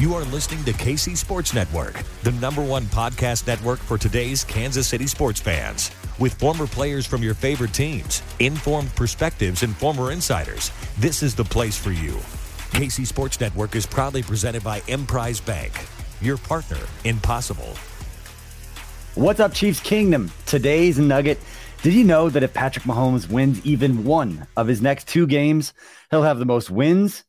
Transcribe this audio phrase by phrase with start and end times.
[0.00, 4.88] You are listening to KC Sports Network, the number one podcast network for today's Kansas
[4.88, 5.90] City sports fans.
[6.18, 11.44] With former players from your favorite teams, informed perspectives, and former insiders, this is the
[11.44, 12.12] place for you.
[12.72, 15.70] KC Sports Network is proudly presented by Emprise Bank,
[16.22, 17.74] your partner in possible.
[19.16, 20.32] What's up, Chiefs Kingdom?
[20.46, 21.38] Today's nugget.
[21.82, 25.74] Did you know that if Patrick Mahomes wins even one of his next two games,
[26.10, 27.22] he'll have the most wins,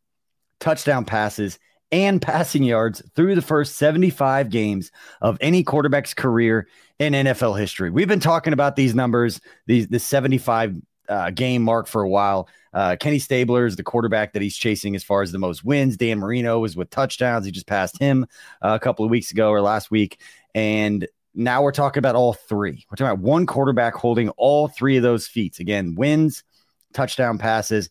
[0.61, 1.59] touchdown passes,
[1.91, 6.67] and passing yards through the first 75 games of any quarterback's career
[6.99, 7.89] in NFL history.
[7.89, 10.77] We've been talking about these numbers, these the 75
[11.09, 12.47] uh, game mark for a while.
[12.73, 15.97] Uh, Kenny Stabler is the quarterback that he's chasing as far as the most wins.
[15.97, 17.45] Dan Marino is with touchdowns.
[17.45, 18.25] He just passed him
[18.61, 20.19] uh, a couple of weeks ago or last week.
[20.55, 22.85] And now we're talking about all three.
[22.89, 25.59] We're talking about one quarterback holding all three of those feats.
[25.59, 26.43] Again, wins,
[26.93, 27.89] touchdown passes,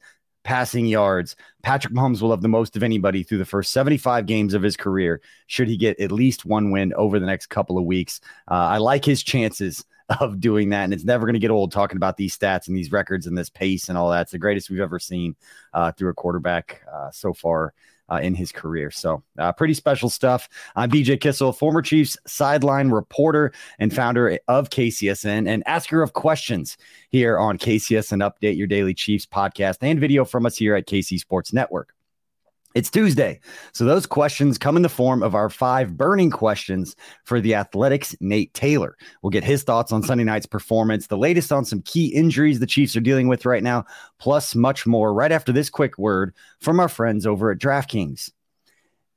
[0.51, 1.37] passing yards.
[1.63, 4.77] Patrick Mahomes will have the most of anybody through the first 75 games of his
[4.77, 8.21] career, should he get at least one win over the next couple of weeks.
[8.51, 9.85] Uh, I like his chances
[10.21, 10.83] of doing that.
[10.83, 13.39] And it's never going to get old talking about these stats and these records and
[13.39, 14.23] this pace and all that.
[14.23, 15.37] It's the greatest we've ever seen
[15.73, 17.73] uh, through a quarterback uh, so far
[18.11, 18.91] uh, in his career.
[18.91, 20.49] So, uh, pretty special stuff.
[20.77, 26.77] I'm BJ Kissel, former Chiefs sideline reporter and founder of KCSN and asker of questions
[27.11, 31.19] here on KCSN Update, your daily Chiefs podcast and video from us here at KC
[31.19, 31.95] Sports Network.
[32.73, 33.41] It's Tuesday.
[33.73, 36.95] So those questions come in the form of our five burning questions
[37.25, 38.97] for the Athletic's Nate Taylor.
[39.23, 42.67] We'll get his thoughts on Sunday night's performance, the latest on some key injuries the
[42.69, 43.87] Chiefs are dealing with right now,
[44.21, 48.31] plus much more right after this quick word from our friends over at DraftKings.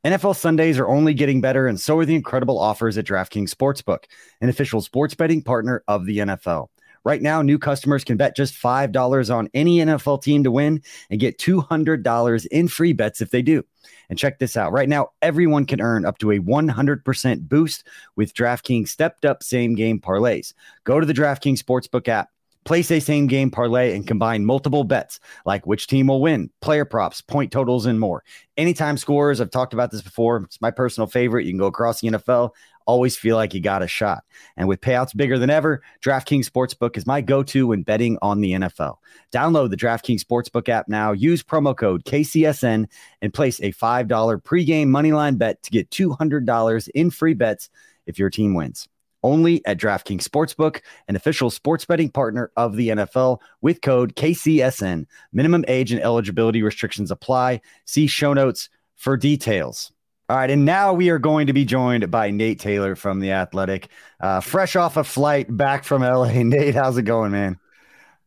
[0.04, 4.06] NFL Sundays are only getting better, and so are the incredible offers at DraftKings Sportsbook,
[4.42, 6.70] an official sports betting partner of the NFL.
[7.04, 11.20] Right now, new customers can bet just $5 on any NFL team to win and
[11.20, 13.64] get $200 in free bets if they do.
[14.10, 14.72] And check this out.
[14.72, 19.76] Right now, everyone can earn up to a 100% boost with DraftKings stepped up same
[19.76, 20.54] game parlays.
[20.84, 22.30] Go to the DraftKings Sportsbook app
[22.66, 26.86] Place a same game parlay and combine multiple bets like which team will win, player
[26.86, 28.24] props, point totals, and more.
[28.56, 30.38] Anytime scores, I've talked about this before.
[30.44, 31.46] It's my personal favorite.
[31.46, 32.52] You can go across the NFL,
[32.86, 34.24] always feel like you got a shot.
[34.58, 38.42] And with payouts bigger than ever, DraftKings Sportsbook is my go to when betting on
[38.42, 38.98] the NFL.
[39.32, 42.88] Download the DraftKings Sportsbook app now, use promo code KCSN,
[43.22, 44.08] and place a $5
[44.44, 47.70] pregame moneyline bet to get $200 in free bets
[48.06, 48.88] if your team wins
[49.24, 55.06] only at DraftKings Sportsbook, an official sports betting partner of the NFL with code KCSN.
[55.32, 57.62] Minimum age and eligibility restrictions apply.
[57.86, 59.93] See show notes for details.
[60.30, 63.32] All right, and now we are going to be joined by Nate Taylor from The
[63.32, 63.90] Athletic,
[64.20, 66.32] uh, fresh off a flight back from LA.
[66.44, 67.60] Nate, how's it going, man?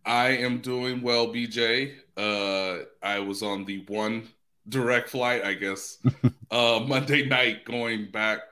[0.05, 1.95] I am doing well, BJ.
[2.17, 4.29] Uh, I was on the one
[4.69, 5.99] direct flight, I guess,
[6.51, 8.41] uh, Monday night going back–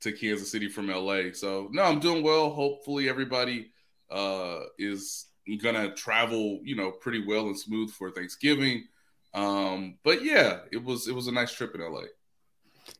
[0.00, 1.32] to Kansas City from LA.
[1.32, 2.50] So no, I'm doing well.
[2.50, 3.70] Hopefully everybody
[4.10, 5.26] uh, is
[5.62, 8.84] gonna travel, you know, pretty well and smooth for Thanksgiving.
[9.34, 12.02] Um, but yeah, it was it was a nice trip in LA.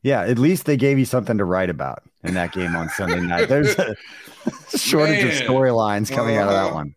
[0.02, 3.20] Yeah, at least they gave you something to write about in that game on Sunday
[3.20, 3.49] night.
[3.49, 3.96] There's a
[4.76, 5.29] shortage Man.
[5.29, 6.75] of storylines coming uh, out of that uh-huh.
[6.75, 6.94] one.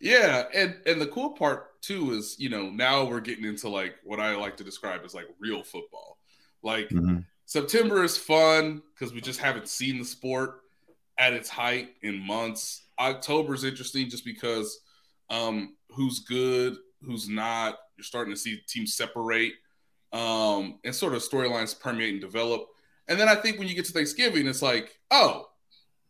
[0.00, 3.94] Yeah, and and the cool part too is, you know, now we're getting into like
[4.04, 6.18] what I like to describe as like real football.
[6.62, 7.18] Like mm-hmm.
[7.46, 10.60] September is fun because we just haven't seen the sport
[11.18, 12.86] at its height in months.
[12.98, 14.80] October is interesting just because
[15.30, 17.78] um, who's good, who's not.
[17.96, 19.52] You're starting to see teams separate
[20.14, 22.68] um, and sort of storylines permeate and develop.
[23.08, 25.48] And then I think when you get to Thanksgiving, it's like, oh,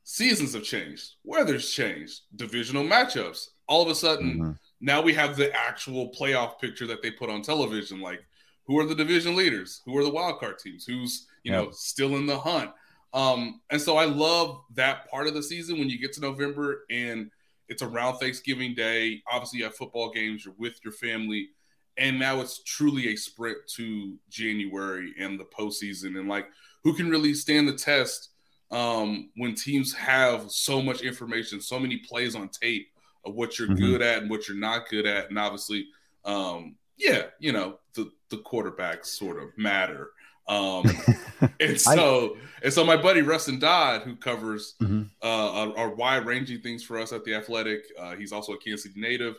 [0.04, 3.48] seasons have changed, weather's changed, divisional matchups.
[3.66, 4.50] All of a sudden, mm-hmm.
[4.82, 8.00] now we have the actual playoff picture that they put on television.
[8.00, 8.22] Like,
[8.66, 9.80] who are the division leaders?
[9.86, 10.84] Who are the wild card teams?
[10.84, 11.64] Who's you yep.
[11.64, 12.70] know still in the hunt?
[13.14, 16.84] Um, and so I love that part of the season when you get to November
[16.90, 17.30] and
[17.68, 19.22] it's around Thanksgiving Day.
[19.30, 21.48] Obviously, you have football games, you're with your family,
[21.96, 26.18] and now it's truly a sprint to January and the postseason.
[26.18, 26.46] And like,
[26.82, 28.30] who can really stand the test
[28.70, 32.88] um, when teams have so much information, so many plays on tape
[33.24, 33.78] of what you're mm-hmm.
[33.78, 35.86] good at and what you're not good at, and obviously,
[36.24, 40.10] um, yeah, you know, the the quarterbacks sort of matter.
[40.46, 40.84] Um,
[41.60, 45.04] and so, I, and so my buddy Rustin Dodd, who covers mm-hmm.
[45.22, 48.82] uh, our, wide ranging things for us at the Athletic, uh, he's also a Kansas
[48.82, 49.36] City native.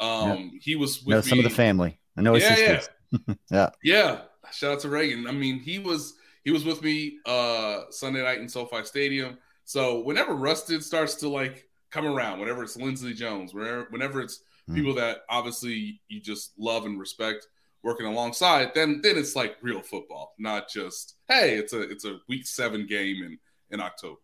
[0.00, 1.98] Um, he was with some of the family.
[2.16, 2.88] I know his yeah, sisters.
[3.12, 3.34] Yeah.
[3.50, 4.20] yeah, yeah.
[4.52, 5.26] Shout out to Reagan.
[5.26, 6.14] I mean, he was
[6.44, 9.38] he was with me uh Sunday night in SoFi Stadium.
[9.64, 14.40] So whenever Rustin starts to like come around, whenever it's Lindsay Jones, whenever whenever it's
[14.68, 14.74] mm.
[14.74, 17.46] people that obviously you just love and respect,
[17.82, 22.18] working alongside, then then it's like real football, not just hey, it's a it's a
[22.28, 23.38] week seven game in
[23.70, 24.20] in October.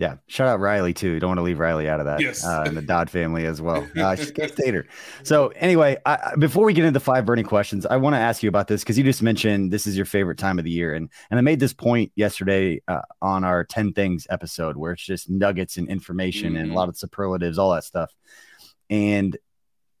[0.00, 1.10] Yeah, shout out Riley too.
[1.10, 2.20] You Don't want to leave Riley out of that.
[2.20, 3.86] Yes, uh, and the Dodd family as well.
[4.00, 4.86] Uh, she's a Stater.
[5.24, 8.42] So anyway, I, before we get into the five burning questions, I want to ask
[8.42, 10.94] you about this because you just mentioned this is your favorite time of the year,
[10.94, 15.04] and and I made this point yesterday uh, on our ten things episode where it's
[15.04, 16.62] just nuggets and information mm-hmm.
[16.62, 18.10] and a lot of superlatives, all that stuff.
[18.88, 19.36] And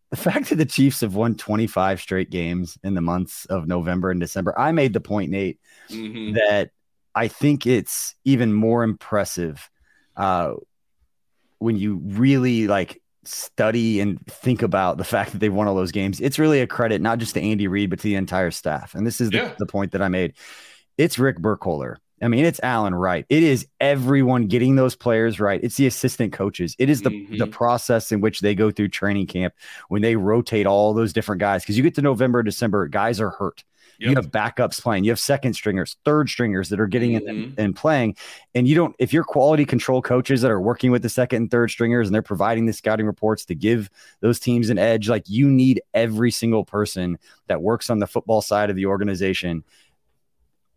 [0.08, 4.10] the fact that the Chiefs have won 25 straight games in the months of November
[4.10, 5.60] and December, I made the point, Nate,
[5.90, 6.34] mm-hmm.
[6.34, 6.70] that
[7.14, 9.68] I think it's even more impressive
[10.16, 10.54] uh,
[11.58, 15.92] when you really like study and think about the fact that they won all those
[15.92, 16.20] games.
[16.20, 18.94] It's really a credit, not just to Andy Reid, but to the entire staff.
[18.94, 19.54] And this is the, yeah.
[19.58, 20.34] the point that I made.
[20.96, 23.24] It's Rick Burkholder I mean, it's Alan Wright.
[23.28, 25.60] It is everyone getting those players right.
[25.62, 26.76] It's the assistant coaches.
[26.78, 27.38] It is the, mm-hmm.
[27.38, 29.54] the process in which they go through training camp
[29.88, 31.62] when they rotate all those different guys.
[31.62, 33.64] Because you get to November, December, guys are hurt.
[34.00, 34.08] Yep.
[34.08, 35.04] You have backups playing.
[35.04, 37.28] You have second stringers, third stringers that are getting mm-hmm.
[37.28, 38.16] in and playing.
[38.54, 41.50] And you don't, if you're quality control coaches that are working with the second and
[41.50, 45.28] third stringers and they're providing the scouting reports to give those teams an edge, like
[45.28, 47.18] you need every single person
[47.48, 49.64] that works on the football side of the organization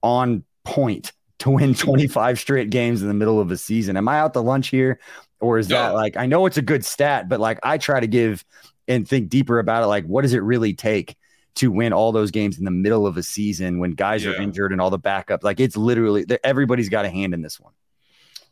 [0.02, 3.96] on point to win 25 straight games in the middle of a season.
[3.96, 5.00] Am I out to lunch here?
[5.40, 5.76] Or is no.
[5.76, 8.44] that like, I know it's a good stat, but like I try to give
[8.90, 9.88] and think deeper about it.
[9.88, 11.16] Like, what does it really take
[11.56, 14.32] to win all those games in the middle of a season when guys yeah.
[14.32, 15.44] are injured and all the backups.
[15.44, 17.74] Like, it's literally everybody's got a hand in this one.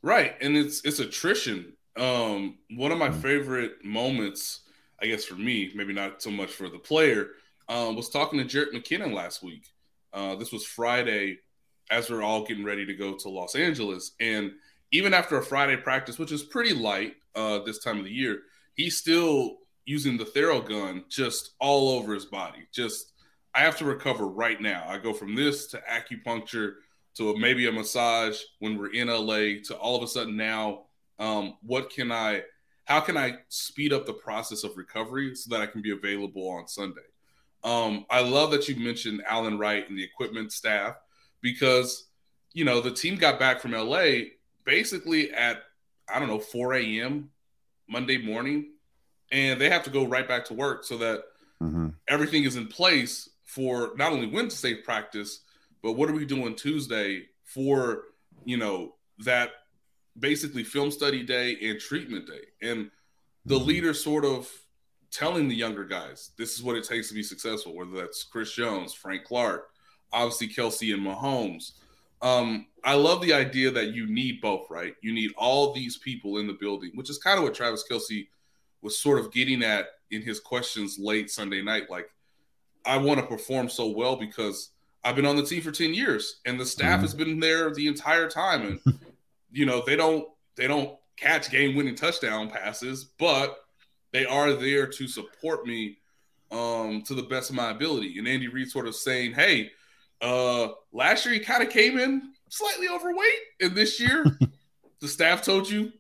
[0.02, 0.36] Right.
[0.42, 1.74] And it's, it's attrition.
[1.98, 3.22] Um, one of my mm-hmm.
[3.22, 4.62] favorite moments,
[5.02, 7.30] I guess for me, maybe not so much for the player,
[7.70, 9.68] um, was talking to Jerick McKinnon last week.
[10.14, 11.40] Uh, this was Friday
[11.90, 14.12] as we're all getting ready to go to Los Angeles.
[14.20, 14.52] And
[14.92, 18.42] even after a Friday practice, which is pretty light uh, this time of the year,
[18.76, 19.58] he still
[19.92, 22.60] using the Theragun just all over his body.
[22.72, 23.12] Just,
[23.54, 24.86] I have to recover right now.
[24.88, 26.76] I go from this to acupuncture
[27.18, 30.84] to maybe a massage when we're in LA to all of a sudden now,
[31.20, 32.44] um, what can I,
[32.86, 36.48] how can I speed up the process of recovery so that I can be available
[36.48, 37.02] on Sunday?
[37.62, 40.96] Um, I love that you mentioned Alan Wright and the equipment staff
[41.42, 42.08] because
[42.54, 44.22] you know the team got back from LA
[44.66, 45.62] basically at
[46.12, 47.30] I don't know 4 a.m.
[47.88, 48.71] Monday morning,
[49.32, 51.24] and they have to go right back to work so that
[51.62, 51.90] mm-hmm.
[52.08, 55.42] everything is in place for not only Wednesday practice,
[55.82, 58.04] but what are we doing Tuesday for
[58.46, 59.50] you know that
[60.20, 62.92] basically film study day and treatment day, and
[63.46, 63.68] the mm-hmm.
[63.68, 64.50] leader sort of
[65.12, 68.54] telling the younger guys this is what it takes to be successful, whether that's Chris
[68.54, 69.70] Jones, Frank Clark,
[70.12, 71.74] obviously Kelce and Mahomes.
[72.22, 74.94] Um, I love the idea that you need both, right?
[75.02, 78.28] You need all these people in the building, which is kind of what Travis Kelce
[78.82, 81.90] was sort of getting at in his questions late Sunday night.
[81.90, 82.10] Like,
[82.86, 84.70] I want to perform so well because
[85.04, 87.02] I've been on the team for 10 years and the staff mm-hmm.
[87.02, 88.80] has been there the entire time.
[88.86, 89.00] And,
[89.52, 93.66] you know, they don't they don't catch game winning touchdown passes, but
[94.12, 95.98] they are there to support me
[96.52, 98.18] um, to the best of my ability.
[98.20, 99.72] And Andy Reid sort of saying, hey,
[100.22, 104.26] uh, last year he kind of came in slightly overweight, and this year
[105.00, 105.92] the staff told you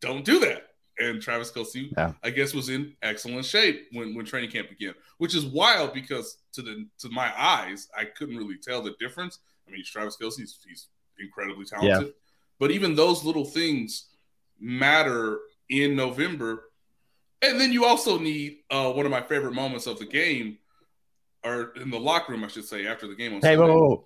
[0.00, 0.69] don't do that.
[1.00, 2.12] And Travis Kelce, yeah.
[2.22, 6.36] I guess, was in excellent shape when, when training camp began, which is wild because
[6.52, 9.38] to the to my eyes, I couldn't really tell the difference.
[9.66, 10.88] I mean, Travis Kelce, he's, he's
[11.18, 12.12] incredibly talented, yeah.
[12.58, 14.10] but even those little things
[14.60, 15.40] matter
[15.70, 16.64] in November.
[17.42, 20.58] And then you also need uh, one of my favorite moments of the game
[21.42, 23.34] or in the locker room, I should say, after the game.
[23.34, 24.04] On hey, whoa, whoa, whoa,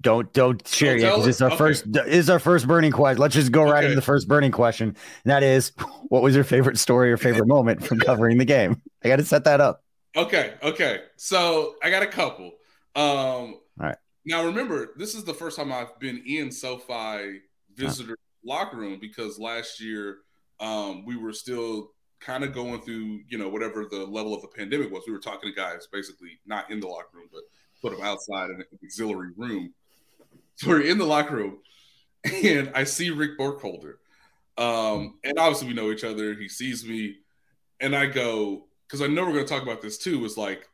[0.00, 1.56] Don't don't share Don't yet because it's our Okay.
[1.58, 3.20] first is our first burning question.
[3.20, 4.88] Let's just go right into the first burning question.
[4.88, 5.72] And that is,
[6.08, 8.80] what was your favorite story or favorite moment from covering the game?
[9.04, 9.82] I got to set that up.
[10.16, 11.00] Okay, okay.
[11.16, 12.52] So I got a couple.
[12.94, 13.96] Um right.
[14.24, 17.40] now remember, this is the first time I've been in SoFi
[17.74, 20.18] visitor locker room because last year
[20.60, 24.48] um we were still kind of going through, you know, whatever the level of the
[24.48, 25.02] pandemic was.
[25.08, 27.42] We were talking to guys basically not in the locker room, but
[27.82, 29.74] put them outside in an auxiliary room.
[30.56, 31.58] So we're in the locker room
[32.24, 33.98] and I see Rick Burkholder.
[34.58, 36.34] Um, and obviously we know each other.
[36.34, 37.16] He sees me,
[37.80, 40.68] and I go, because I know we're gonna talk about this too, is like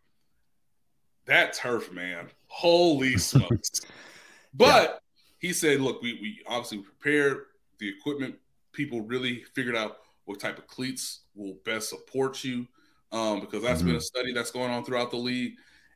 [1.26, 2.28] that turf, man.
[2.48, 3.70] Holy smokes.
[4.54, 5.00] but
[5.38, 7.44] he said, look, we we obviously prepared
[7.78, 8.34] the equipment,
[8.72, 12.66] people really figured out what type of cleats will best support you.
[13.10, 15.54] Um, because that's been a study that's going on throughout the league.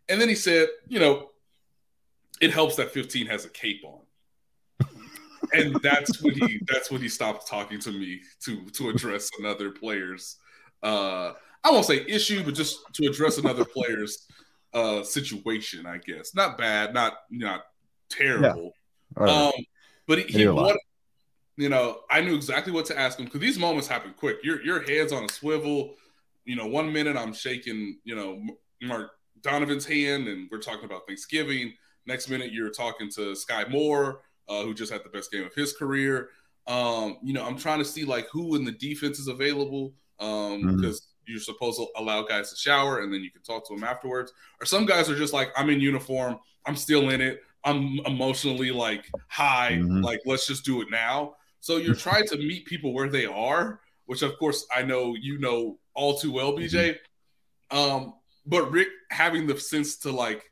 [0.09, 1.30] And then he said, you know,
[2.40, 4.00] it helps that 15 has a cape on.
[5.52, 9.71] and that's when he that's when he stopped talking to me to to address another
[9.71, 10.37] player's
[10.82, 11.32] uh
[11.64, 14.26] I won't say issue, but just to address another player's
[14.75, 16.35] uh situation, I guess.
[16.35, 17.64] Not bad, not not
[18.11, 18.73] terrible.
[19.14, 19.30] Right.
[19.30, 19.52] Um
[20.06, 20.80] but he, he wanted
[21.56, 24.38] you know, I knew exactly what to ask him because these moments happen quick.
[24.42, 25.94] Your your head's on a swivel.
[26.44, 28.42] You know, one minute I'm shaking, you know,
[28.80, 31.75] Mark Donovan's hand, and we're talking about Thanksgiving.
[32.06, 35.54] Next minute, you're talking to Sky Moore, uh, who just had the best game of
[35.54, 36.30] his career.
[36.66, 40.62] Um, you know, I'm trying to see like who in the defense is available um,
[40.62, 40.76] Mhm.
[40.76, 43.82] because you're supposed to allow guys to shower and then you can talk to them
[43.82, 44.32] afterwards.
[44.61, 48.70] Or some guys are just like, I'm in uniform, I'm still in it, I'm emotionally
[48.70, 50.02] like high, Mhm.
[50.04, 51.34] like let's just do it now.
[51.61, 51.94] So you're
[52.25, 56.16] trying to meet people where they are, which of course I know you know all
[56.18, 56.96] too well, BJ.
[57.70, 58.14] Um,
[58.46, 60.50] but Rick having the sense to like,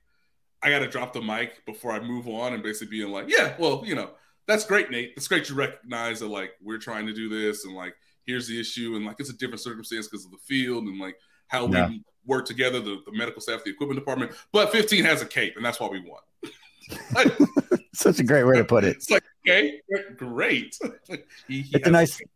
[0.63, 3.55] I got to drop the mic before I move on, and basically being like, yeah,
[3.59, 4.11] well, you know,
[4.47, 5.13] that's great, Nate.
[5.17, 7.95] It's great you recognize that like we're trying to do this, and like
[8.27, 11.17] here's the issue, and like it's a different circumstance because of the field and like
[11.49, 11.89] how Yeah.
[11.89, 14.33] we work together, the, the medical staff, the equipment department.
[14.53, 16.23] But 15 has a cape, and that's why we want.
[17.15, 17.33] Like,
[17.95, 18.97] Such a great way to put it.
[18.97, 19.81] it's like okay,
[20.17, 20.77] great.
[21.49, 22.29] He- he It's a nice cape.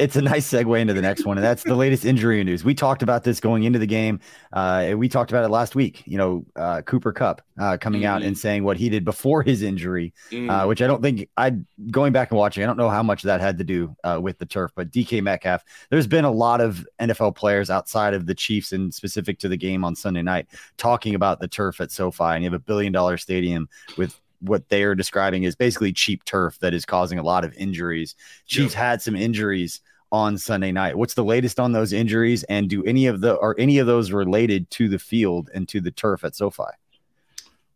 [0.00, 2.64] It's a nice segue into the next one, and that's the latest injury news.
[2.64, 4.18] We talked about this going into the game.
[4.52, 6.02] Uh, we talked about it last week.
[6.04, 8.26] You know, uh, Cooper Kupp uh, coming out Mhm.
[8.26, 10.50] and saying what he did before his injury, Mm.
[10.50, 11.52] uh, which I don't think I
[11.92, 12.64] going back and watching.
[12.64, 15.20] I don't know how much that had to do uh, with the turf, but DK
[15.20, 15.62] Metcalf.
[15.90, 19.56] There's been a lot of NFL players outside of the Chiefs and specific to the
[19.56, 22.92] game on Sunday night talking about the turf at SoFi, and you have a billion
[22.92, 27.22] dollar stadium with what they are describing is basically cheap turf that is causing a
[27.22, 28.14] lot of injuries.
[28.46, 29.80] Chiefs had some injuries
[30.12, 30.96] on Sunday night.
[30.96, 34.12] What's the latest on those injuries, and do any of the are any of those
[34.12, 36.64] related to the field and to the turf at SoFi?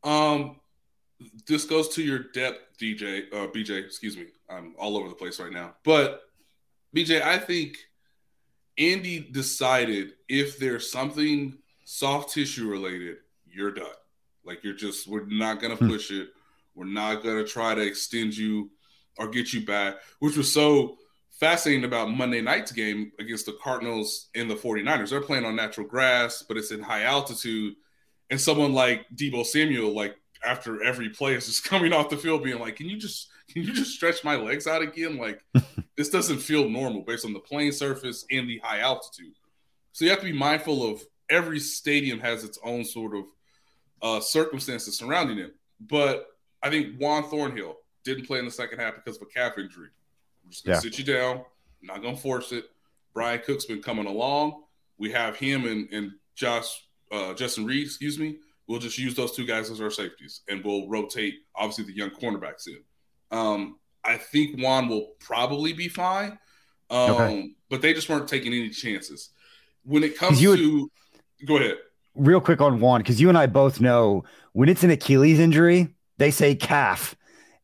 [0.04, 0.56] Um,
[1.46, 3.84] this goes to your depth, DJ, uh, BJ.
[3.84, 5.74] Excuse me, I'm all over the place right now.
[5.84, 6.22] But
[6.94, 7.76] BJ, I think
[8.76, 13.16] Andy decided if there's something soft tissue related,
[13.50, 13.86] you're done.
[14.44, 15.88] Like you're just, we're not gonna Hmm.
[15.88, 16.28] push it.
[16.78, 18.70] We're not gonna try to extend you
[19.18, 20.96] or get you back, which was so
[21.40, 25.10] fascinating about Monday night's game against the Cardinals and the 49ers.
[25.10, 27.74] They're playing on natural grass, but it's in high altitude
[28.30, 32.44] and someone like Deebo Samuel, like after every play, is just coming off the field,
[32.44, 35.16] being like, "Can you just can you just stretch my legs out again?
[35.16, 35.42] Like
[35.96, 39.34] this doesn't feel normal based on the playing surface and the high altitude."
[39.92, 43.24] So you have to be mindful of every stadium has its own sort of
[44.00, 45.54] uh, circumstances surrounding it.
[45.80, 46.26] But
[46.62, 49.88] I think Juan Thornhill didn't play in the second half because of a calf injury.
[50.44, 50.80] I'm just gonna Yeah.
[50.80, 51.36] sit you down.
[51.80, 52.64] I'm not gonna force it.
[53.14, 54.64] Bryan Cook's been coming along.
[54.98, 58.38] We have him and, and Josh uh, Justin Reid, excuse me.
[58.66, 62.10] We'll just use those two guys as our safeties, and we'll rotate obviously the young
[62.10, 62.78] cornerbacks in.
[63.30, 66.38] Um, I think Juan will probably be fine,
[66.90, 67.50] um, Okay.
[67.70, 69.30] but they just weren't taking any chances.
[69.84, 70.90] When it comes you to,
[71.46, 71.78] go ahead.
[72.14, 75.88] Real quick on Juan, because you and I both know when it's an Achilles injury,
[76.18, 77.16] they say calf,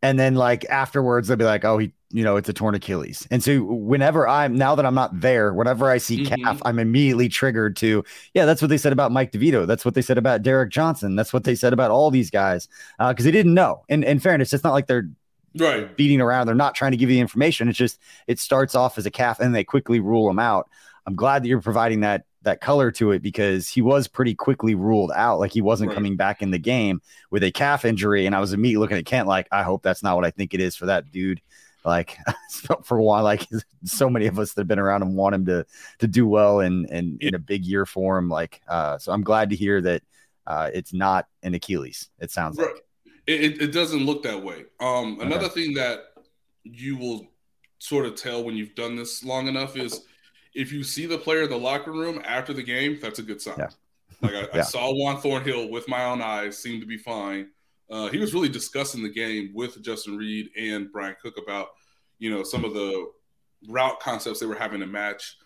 [0.03, 3.27] and then like afterwards they'll be like, "Oh, he, you know, it's a torn Achilles."
[3.31, 6.27] And so whenever I'm now that I'm not there, whenever I see Mhm.
[6.45, 9.67] calf, I'm immediately triggered to, yeah, that's what they said about Mike DeVito.
[9.67, 11.17] That's what they said about Derrick Johnson.
[11.17, 12.69] That's what they said about all these guys
[12.99, 13.85] because they didn't know.
[13.89, 15.09] And in fairness, it's not like they're
[15.57, 15.97] Right.
[15.97, 16.47] beating around.
[16.47, 17.69] They're not trying to give you the information.
[17.69, 20.69] It's just it starts off as a calf and they quickly rule them out.
[21.07, 24.75] I'm glad that you're providing that that color to it because he was pretty quickly
[24.75, 25.39] ruled out.
[25.41, 25.95] Like he wasn't Right.
[25.95, 28.27] coming back in the game with a calf injury.
[28.27, 30.53] And I was immediately looking at Kent like, I hope that's not what I think
[30.53, 31.41] it is for that dude.
[31.87, 32.19] Like
[32.83, 33.47] for a while, like
[33.85, 35.65] so many of us that have been around him want him to
[36.01, 38.29] to do well and and in a big year for him.
[38.29, 40.03] Like uh, so I'm glad to hear that
[40.47, 42.11] uh, it's not an Achilles.
[42.21, 42.69] It sounds Right.
[42.75, 42.85] like
[43.27, 44.65] It, it doesn't look that way.
[44.81, 45.55] Um, another okay.
[45.65, 46.01] thing that
[46.63, 47.29] you will
[47.79, 50.05] sort of tell when you've done this long enough is
[50.55, 53.41] if you see the player in the locker room after the game, that's a good
[53.41, 53.57] sign.
[53.59, 53.69] Yeah.
[54.21, 54.49] Like I, yeah.
[54.55, 57.51] I, saw Juan Thornhill with my own eyes, seemed to be fine.
[57.91, 61.69] Uh, he was really discussing the game with Justin Reid and Bryan Cook about,
[62.19, 63.11] you know, some of the
[63.69, 65.37] route concepts they were having to match.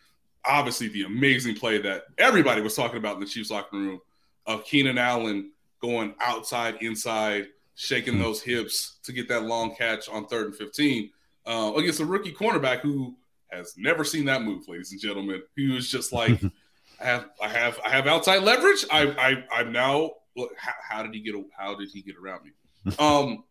[0.47, 4.01] Obviously, the amazing play that everybody was talking about in the Chiefs locker room
[4.47, 5.51] of Keenan Allen
[5.81, 8.23] going outside, inside, shaking mm-hmm.
[8.23, 11.11] those hips to get that long catch on third and 15
[11.47, 13.17] uh, against a rookie cornerback who
[13.51, 15.43] has never seen that move, ladies and gentlemen.
[15.57, 16.41] He was just like,
[17.01, 18.85] I have, I have, I have outside leverage.
[18.91, 19.09] I,
[19.53, 20.13] I, I'm now.
[20.37, 21.35] Look, how, how did he get?
[21.57, 22.51] How did he get around me?
[22.99, 23.45] Um,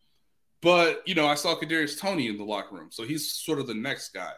[0.62, 3.68] but you know, I saw Kadarius Toney in the locker room, so he's sort of
[3.68, 4.32] the next guy.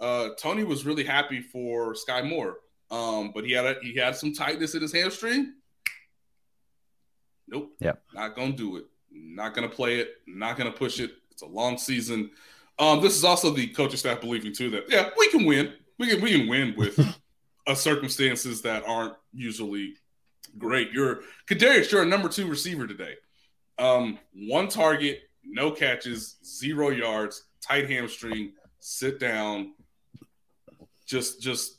[0.00, 2.58] Uh, Toney was really happy for Sky Moore,
[2.90, 5.52] um, but he had a, he had some tightness in his hamstring.
[7.48, 7.72] Nope.
[7.80, 7.92] Yeah.
[8.14, 8.84] Not gonna do it.
[9.10, 10.16] Not gonna play it.
[10.26, 11.12] Not gonna push it.
[11.30, 12.30] It's a long season.
[12.78, 15.72] Um, this is also the coaching staff believing too that yeah, we can win.
[15.98, 16.98] We can we can win with
[17.66, 19.94] uh, circumstances that aren't usually
[20.58, 20.92] great.
[20.92, 23.14] You're Kadarius, you're a number two receiver today.
[23.78, 29.72] Um, one target, no catches, zero yards, tight hamstring, sit down.
[31.06, 31.78] Just just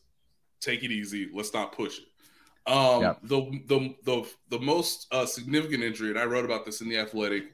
[0.62, 1.30] take it easy.
[1.34, 2.72] Let's not push it.
[2.72, 3.20] Um, yep.
[3.24, 6.98] the the the the most uh, significant injury, and I wrote about this in the
[6.98, 7.54] Athletic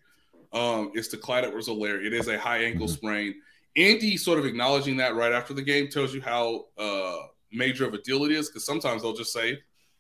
[0.53, 2.05] um, is to Clyde Edwards-Helaire.
[2.05, 2.93] It is a high ankle mm-hmm.
[2.93, 3.36] sprain.
[3.75, 7.17] Andy sort of acknowledging that right after the game tells you how uh,
[7.51, 9.60] major of a deal it is because sometimes they'll just say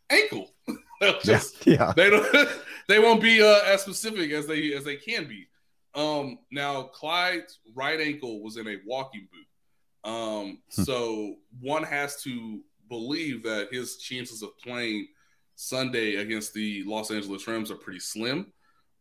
[0.09, 0.51] ankle.
[1.23, 2.49] just, yeah, yeah, They don't.
[2.87, 5.47] they won't be uh, as specific as they as they can be.
[5.95, 10.09] Um, now Clyde's right ankle was in a walking boot.
[10.09, 10.83] Um, hmm.
[10.83, 15.07] so one has to believe that his chances of playing
[15.55, 18.51] Sunday against the Los Angeles Rams are pretty slim.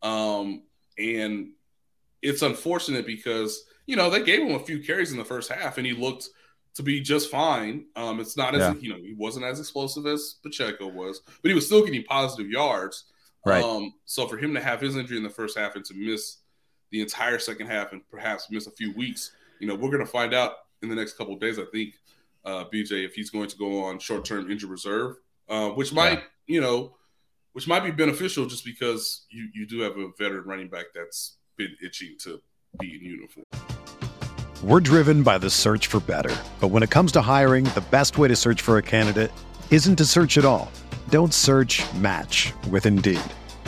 [0.03, 0.63] Um,
[0.99, 1.51] and
[2.21, 5.79] it's unfortunate because, you know, they gave him a few carries in the first half
[5.79, 6.29] and he looked
[6.75, 7.87] to be just fine.
[7.97, 8.75] Um, it's not as, yeah.
[8.81, 12.51] you know, he wasn't as explosive as Pacheco was, but he was still getting positive
[12.51, 13.05] yards.
[13.45, 13.63] Right.
[13.63, 16.39] Um, so for him to have his injury in the first half and to miss
[16.91, 20.11] the entire second half and perhaps miss a few weeks, you know, we're going to
[20.11, 20.53] find out
[20.83, 21.95] in the next couple of days, I think,
[22.45, 25.17] uh, BJ, if he's going to go on short term injury reserve,
[25.49, 26.25] uh, which might, yeah.
[26.47, 26.97] you know,
[27.53, 31.37] which might be beneficial just because you, you do have a veteran running back that's
[31.57, 32.41] been itching to
[32.79, 33.47] be in uniform.
[34.63, 36.35] We're driven by the search for better.
[36.61, 39.33] But when it comes to hiring, the best way to search for a candidate
[39.71, 40.71] isn't to search at all.
[41.09, 43.21] Don't search match with Indeed.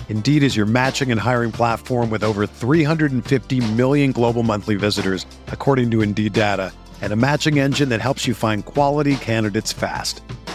[0.08, 5.90] Indeed is your matching and hiring platform with over 350 million global monthly visitors, according
[5.90, 10.20] to Indeed data, and a matching engine that helps you find quality candidates fast.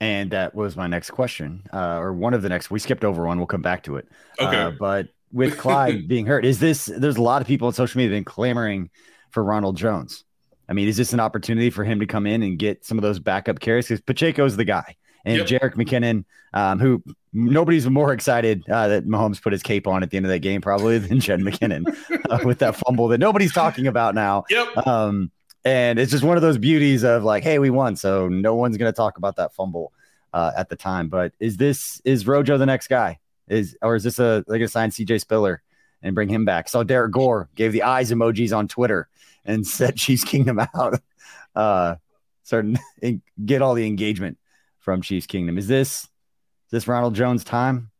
[0.00, 2.70] And that was my next question, uh, or one of the next.
[2.70, 3.38] We skipped over one.
[3.38, 4.08] We'll come back to it.
[4.38, 4.56] Okay.
[4.56, 6.86] Uh, but with Clyde being hurt, is this?
[6.86, 8.90] There's a lot of people on social media been clamoring
[9.30, 10.24] for Ronald Jones.
[10.68, 13.02] I mean, is this an opportunity for him to come in and get some of
[13.02, 13.88] those backup carries?
[13.88, 15.46] Because Pacheco's the guy, and yep.
[15.46, 20.10] Jerick McKinnon, um, who nobody's more excited uh, that Mahomes put his cape on at
[20.10, 21.86] the end of that game, probably than Jed McKinnon
[22.30, 24.44] uh, with that fumble that nobody's talking about now.
[24.50, 24.86] Yep.
[24.86, 25.30] Um,
[25.64, 28.76] and it's just one of those beauties of like, hey, we won, so no one's
[28.76, 29.92] going to talk about that fumble
[30.32, 31.08] uh, at the time.
[31.08, 33.18] But is this is Rojo the next guy?
[33.48, 35.62] Is or is this a going to sign CJ Spiller
[36.02, 36.68] and bring him back?
[36.68, 39.08] So Derrick Gore gave the eyes emojis on Twitter
[39.44, 41.00] and said Chiefs Kingdom out.
[41.56, 41.96] Uh,
[42.44, 42.78] certain
[43.44, 44.38] get all the engagement
[44.78, 45.58] from Chiefs Kingdom.
[45.58, 47.90] Is this is this Ronald Jones time?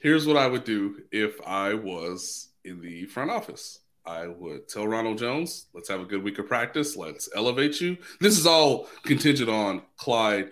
[0.00, 3.80] Here's what I would do if I was in the front office.
[4.08, 6.96] I would tell Ronald Jones, let's have a good week of practice.
[6.96, 7.98] Let's elevate you.
[8.20, 10.50] This is all contingent on Clyde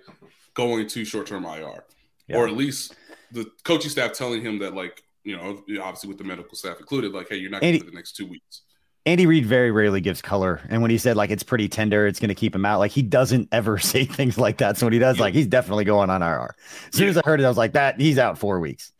[0.54, 1.84] going to short term IR,
[2.28, 2.36] yeah.
[2.36, 2.94] or at least
[3.32, 7.12] the coaching staff telling him that, like, you know, obviously with the medical staff included,
[7.12, 8.62] like, hey, you're not going to the next two weeks.
[9.06, 10.60] Andy Reid very rarely gives color.
[10.68, 12.90] And when he said like it's pretty tender, it's going to keep him out, like
[12.90, 14.76] he doesn't ever say things like that.
[14.76, 15.22] So when he does, yeah.
[15.22, 16.56] like he's definitely going on IR.
[16.88, 17.10] As soon yeah.
[17.10, 18.92] as I heard it, I was like, that he's out four weeks.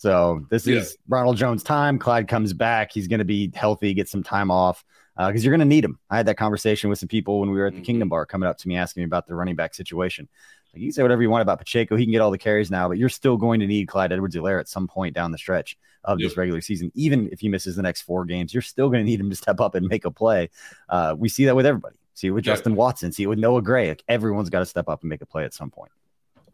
[0.00, 0.78] So this yeah.
[0.78, 1.98] is Ronald Jones' time.
[1.98, 2.90] Clyde comes back.
[2.90, 4.82] He's going to be healthy, get some time off
[5.14, 5.98] because uh, you're going to need him.
[6.08, 7.84] I had that conversation with some people when we were at the mm-hmm.
[7.84, 10.26] Kingdom Bar coming up to me asking me about the running back situation.
[10.72, 11.96] Like you can say whatever you want about Pacheco.
[11.96, 14.58] He can get all the carries now, but you're still going to need Clyde Edwards-Helaire
[14.58, 16.30] at some point down the stretch of yep.
[16.30, 16.90] this regular season.
[16.94, 19.36] Even if he misses the next four games, you're still going to need him to
[19.36, 20.48] step up and make a play.
[20.88, 21.96] Uh, we see that with everybody.
[22.14, 22.54] See it with yeah.
[22.54, 23.12] Justin Watson.
[23.12, 23.90] See it with Noah Gray.
[23.90, 25.92] Like everyone's got to step up and make a play at some point.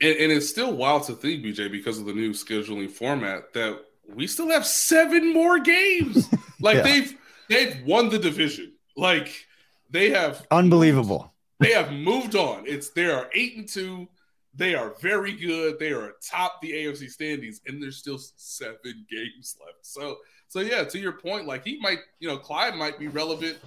[0.01, 3.81] And, and it's still wild to think, BJ, because of the new scheduling format, that
[4.15, 6.29] we still have seven more games.
[6.61, 6.83] like yeah.
[6.83, 8.73] they've they've won the division.
[8.97, 9.47] Like
[9.91, 11.33] they have unbelievable.
[11.61, 12.65] They have moved on.
[12.67, 14.09] It's they are eight and two.
[14.55, 15.79] They are very good.
[15.79, 19.85] They are atop the AFC standings, and there's still seven games left.
[19.85, 20.17] So,
[20.49, 23.59] so yeah, to your point, like he might, you know, Clyde might be relevant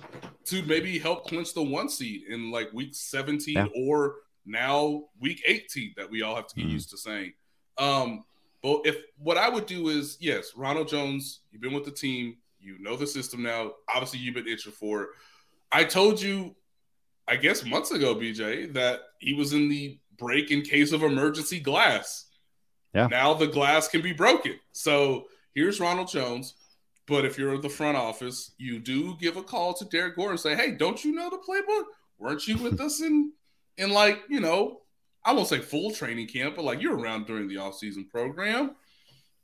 [0.45, 3.67] to maybe help clinch the one seed in like week 17 yeah.
[3.75, 4.15] or
[4.49, 6.73] now week 18 that we all have to get mm-hmm.
[6.73, 7.33] used to saying.
[7.77, 8.23] Um,
[8.61, 12.37] but if what I would do is, yes, Ronald Jones, you've been with the team,
[12.59, 13.71] you know the system now.
[13.93, 15.09] Obviously, you've been itching for it.
[15.71, 16.55] I told you,
[17.27, 21.59] I guess months ago, BJ, that he was in the break in case of emergency
[21.59, 22.25] glass.
[22.93, 23.07] Yeah.
[23.07, 24.59] Now the glass can be broken.
[24.71, 26.55] So here's Ronald Jones.
[27.07, 30.29] But if you're in the front office, you do give a call to Derrick Gore
[30.29, 31.85] and say, "Hey, don't you know the playbook?
[32.19, 33.31] Weren't you with us in
[33.79, 34.81] in like you know
[35.23, 38.75] I won't say full training camp, but like you're around during the off-season program.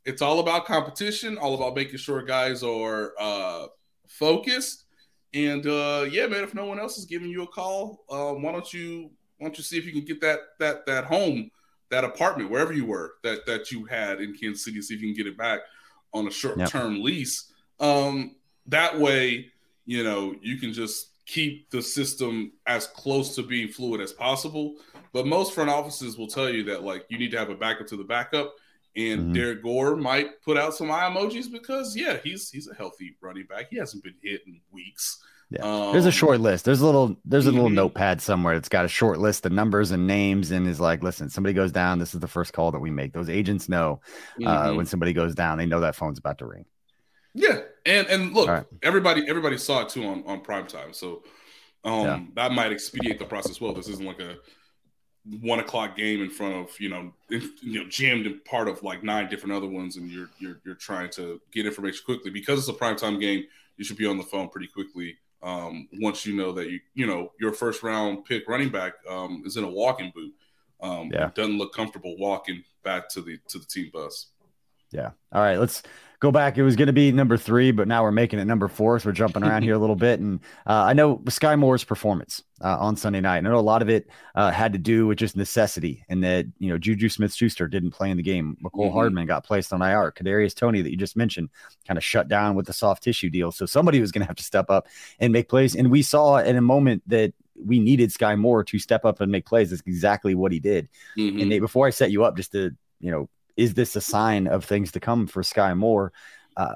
[0.05, 3.67] It's all about competition, all about making sure guys are uh,
[4.07, 4.85] focused.
[5.33, 8.51] And uh, yeah, man, if no one else is giving you a call, uh, why
[8.51, 11.51] don't you why don't you see if you can get that that that home,
[11.89, 15.07] that apartment, wherever you were that that you had in Kansas City, see if you
[15.07, 15.61] can get it back
[16.13, 17.03] on a short-term yep.
[17.03, 17.51] lease.
[17.79, 18.35] Um,
[18.67, 19.51] that way,
[19.85, 24.75] you know, you can just keep the system as close to being fluid as possible.
[25.13, 27.87] But most front offices will tell you that like you need to have a backup
[27.87, 28.53] to the backup.
[28.97, 29.33] And mm-hmm.
[29.33, 33.45] Derrick Gore might put out some eye emojis because yeah, he's he's a healthy running
[33.45, 33.67] back.
[33.69, 35.21] He hasn't been hit in weeks.
[35.49, 35.61] Yeah.
[35.61, 36.65] Um, there's a short list.
[36.65, 37.75] There's a little there's a little mm-hmm.
[37.75, 41.29] notepad somewhere that's got a short list of numbers and names and is like, listen,
[41.29, 41.99] somebody goes down.
[41.99, 43.13] This is the first call that we make.
[43.13, 44.01] Those agents know
[44.43, 44.77] uh, mm-hmm.
[44.77, 46.65] when somebody goes down, they know that phone's about to ring.
[47.35, 48.65] Yeah, and and look, right.
[48.81, 51.23] everybody everybody saw it too on on prime time, so
[51.83, 52.19] um, yeah.
[52.35, 53.59] that might expedite the process.
[53.59, 54.37] Well, this isn't like a
[55.41, 58.81] one o'clock game in front of you know in, you know jammed in part of
[58.83, 62.59] like nine different other ones, and you're you're you're trying to get information quickly because
[62.59, 63.43] it's a prime time game.
[63.75, 67.05] You should be on the phone pretty quickly um, once you know that you you
[67.05, 70.33] know your first round pick running back um, is in a walking boot.
[70.81, 74.27] Um, yeah, doesn't look comfortable walking back to the to the team bus.
[74.91, 75.11] Yeah.
[75.31, 75.57] All right.
[75.57, 75.83] Let's
[76.19, 76.57] go back.
[76.57, 78.99] It was going to be number three, but now we're making it number four.
[78.99, 80.19] So we're jumping around here a little bit.
[80.19, 83.37] And uh, I know Sky Moore's performance uh, on Sunday night.
[83.37, 86.45] I know a lot of it uh, had to do with just necessity and that,
[86.59, 88.57] you know, Juju Smith Schuster didn't play in the game.
[88.63, 88.93] Mecole mm-hmm.
[88.93, 90.11] Hardman got placed on IR.
[90.11, 91.49] Kadarius Toney, that you just mentioned,
[91.87, 93.51] kind of shut down with the soft tissue deal.
[93.51, 94.87] So somebody was going to have to step up
[95.19, 95.75] and make plays.
[95.75, 99.31] And we saw in a moment that we needed Sky Moore to step up and
[99.31, 99.69] make plays.
[99.69, 100.89] That's exactly what he did.
[101.17, 101.39] Mm-hmm.
[101.39, 104.47] And they, before I set you up, just to, you know, is this a sign
[104.47, 106.13] of things to come for Sky Moore?
[106.57, 106.75] Uh,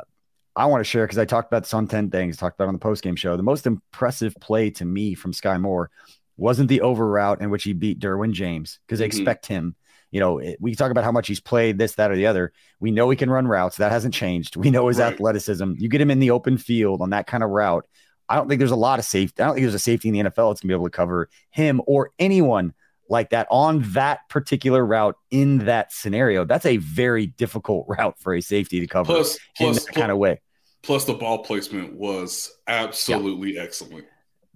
[0.55, 2.73] I want to share because I talked about this on 10 things, talked about on
[2.73, 3.37] the post game show.
[3.37, 5.89] The most impressive play to me from Sky Moore
[6.37, 9.19] wasn't the over route in which he beat Derwin James because they mm-hmm.
[9.19, 9.75] expect him.
[10.11, 12.51] You know, it, we talk about how much he's played this, that, or the other.
[12.79, 13.77] We know he can run routes.
[13.77, 14.55] That hasn't changed.
[14.55, 15.13] We know his right.
[15.13, 15.73] athleticism.
[15.77, 17.85] You get him in the open field on that kind of route.
[18.27, 19.41] I don't think there's a lot of safety.
[19.41, 20.91] I don't think there's a safety in the NFL that's going to be able to
[20.91, 22.73] cover him or anyone
[23.09, 26.45] like that on that particular route in that scenario.
[26.45, 30.11] That's a very difficult route for a safety to cover plus, in plus, that kind
[30.11, 30.41] of way.
[30.81, 33.63] Plus, the ball placement was absolutely yeah.
[33.63, 34.05] excellent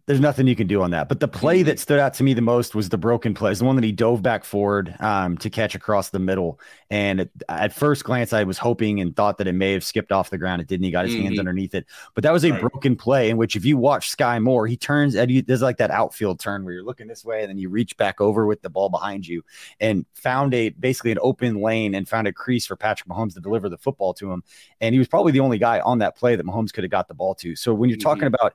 [0.06, 1.08] there's nothing you can do on that.
[1.08, 1.68] But the play mm-hmm.
[1.68, 3.52] that stood out to me the most was the broken play.
[3.52, 6.60] It's the one that he dove back forward um, to catch across the middle.
[6.90, 10.12] And at, at, first glance, I was hoping and thought that it may have skipped
[10.12, 10.62] off the ground.
[10.62, 10.84] It didn't.
[10.84, 11.24] He got his mm-hmm.
[11.24, 11.86] hands underneath it.
[12.16, 12.60] But that was a right.
[12.60, 15.92] broken play in which, if you watch Sky Moore, he turns and there's like that
[15.92, 18.70] outfield turn where you're looking this way and then you reach back over with the
[18.70, 19.42] ball behind you
[19.80, 23.40] and found a basically an open lane and found a crease for Patrick Mahomes to
[23.40, 24.44] deliver the football to him.
[24.82, 27.08] And he was probably the only guy on that play that Mahomes could have got
[27.08, 27.56] the ball to.
[27.56, 28.10] So when you're mm-hmm.
[28.10, 28.54] talking about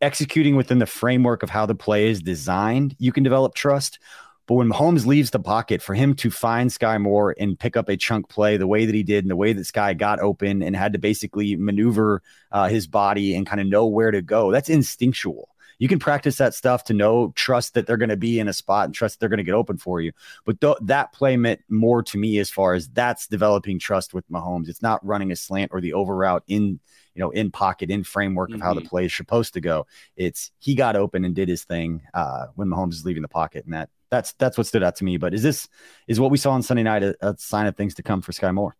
[0.00, 3.98] executing within the framework of how the play is designed, you can develop trust.
[4.46, 7.88] But when Mahomes leaves the pocket, for him to find Sky Moore and pick up
[7.88, 10.62] a chunk play the way that he did and the way that Sky got open
[10.62, 14.50] and had to basically maneuver uh, his body and kind of know where to go,
[14.50, 15.49] that's instinctual
[15.80, 18.52] you can practice that stuff to know, trust that they're going to be in a
[18.52, 20.12] spot and trust they're going to get open for you.
[20.44, 24.30] But th- that play meant more to me as far as that's developing trust with
[24.30, 24.68] Mahomes.
[24.68, 26.78] It's not running a slant or the over route in,
[27.14, 28.62] you know, in pocket, in framework of mm-hmm.
[28.62, 28.90] how the mm-hmm.
[28.90, 29.86] play is supposed to go.
[30.16, 33.64] It's he got open and did his thing uh, when Mahomes is leaving the pocket,
[33.64, 35.16] and that that's that's what stood out to me.
[35.16, 35.66] But is this
[36.08, 38.32] is what we saw on Sunday night a, a sign of things to come for
[38.32, 38.76] Sky Moore?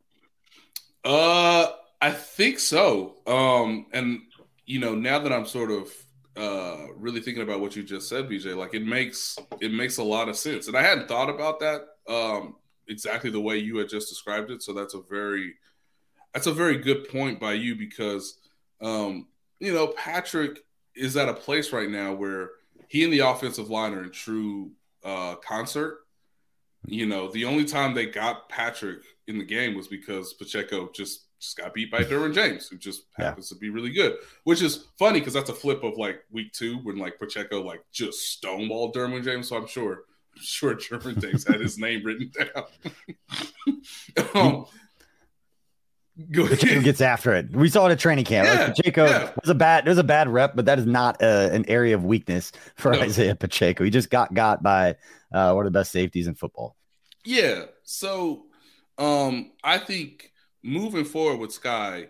[1.02, 1.68] Uh,
[2.02, 3.16] I think so.
[3.26, 4.20] Um, and
[4.66, 5.90] you know, now that I'm sort of
[6.36, 10.02] uh, really thinking about what you just said, BJ, like it makes it makes a
[10.02, 12.56] lot of sense, and I hadn't thought about that um,
[12.88, 14.62] exactly the way you had just described it.
[14.62, 15.54] So that's a very
[16.32, 18.38] that's a very good point by you because
[18.80, 19.26] um,
[19.58, 20.60] you know Patrick
[20.94, 22.50] is at a place right now where
[22.88, 24.72] he and the offensive line are in true
[25.04, 26.00] uh, concert.
[26.86, 31.26] You know, the only time they got Patrick in the game was because Pacheco just
[31.40, 33.56] just got beat by Derwin James, who just happens yeah.
[33.56, 34.16] to be really good.
[34.44, 37.82] Which is funny because that's a flip of like week two when like Pacheco like
[37.92, 39.48] just stonewalled Derwin James.
[39.48, 40.04] So I'm sure,
[40.36, 42.64] I'm sure Derwin James had his name written down.
[44.34, 44.66] um,
[46.30, 47.50] Pacheco gets after it.
[47.50, 48.46] We saw it at training camp.
[48.46, 49.30] Yeah, like Pacheco yeah.
[49.40, 51.94] was a bad, it was a bad rep, but that is not uh, an area
[51.94, 53.00] of weakness for no.
[53.00, 53.82] Isaiah Pacheco.
[53.82, 54.96] He just got got by
[55.32, 56.76] uh, one of the best safeties in football.
[57.24, 57.64] Yeah.
[57.84, 58.44] So
[58.98, 60.30] um, I think
[60.62, 62.08] moving forward with Sky,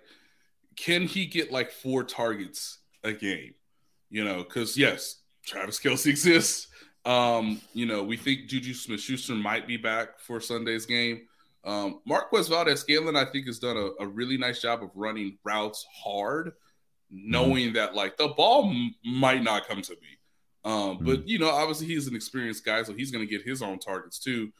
[0.76, 3.54] can he get like four targets a game?
[4.08, 6.68] You know, because yes, Travis Kelce exists.
[7.04, 11.22] Um, you know, we think Juju Smith Schuster might be back for Sunday's game.
[11.64, 15.86] Um, Marquez Valdes-Scantling, I think, has done a, a, really nice job of running routes
[15.94, 16.52] hard,
[17.10, 17.74] knowing mm-hmm.
[17.74, 20.18] that like the ball m- might not come to me.
[20.64, 21.04] Um, mm-hmm.
[21.04, 23.78] But you know, obviously he's an experienced guy, so he's going to get his own
[23.78, 24.52] targets too.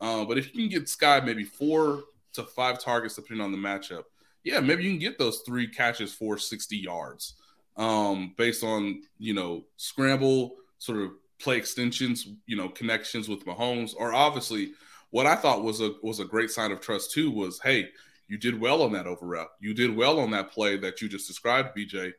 [0.00, 2.02] Uh, but if you can get Sky maybe four
[2.34, 4.04] to five targets depending on the matchup.
[4.44, 7.34] Yeah, maybe you can get those three catches for 60 yards
[7.76, 13.94] um, based on, you know, scramble, sort of play extensions, you know, connections with Mahomes.
[13.96, 14.72] Or obviously,
[15.10, 17.88] what I thought was a was a great sign of trust too was, hey,
[18.26, 19.50] you did well on that over route.
[19.60, 22.12] You did well on that play that you just described, BJ.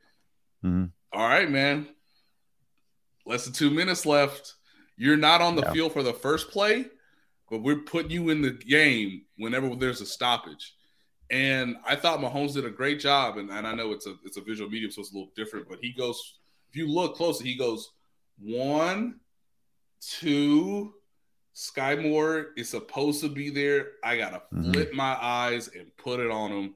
[0.63, 0.85] Mm-hmm.
[1.13, 1.87] All right, man.
[3.25, 4.55] Less than two minutes left.
[4.97, 5.73] You're not on the yeah.
[5.73, 6.87] field for the first play
[7.49, 10.75] but we're putting you in the game whenever there's a stoppage.
[11.31, 13.37] And I thought Mahomes did a great job.
[13.37, 15.69] And, and I know it's a it's a visual medium, so it's a little different,
[15.69, 17.91] but he goes, if you look closely, he goes
[18.39, 19.19] one,
[20.01, 20.93] two,
[21.53, 23.87] Sky Moore is supposed to be there.
[24.03, 24.71] I gotta mm-hmm.
[24.71, 26.75] flip my eyes and put it on him.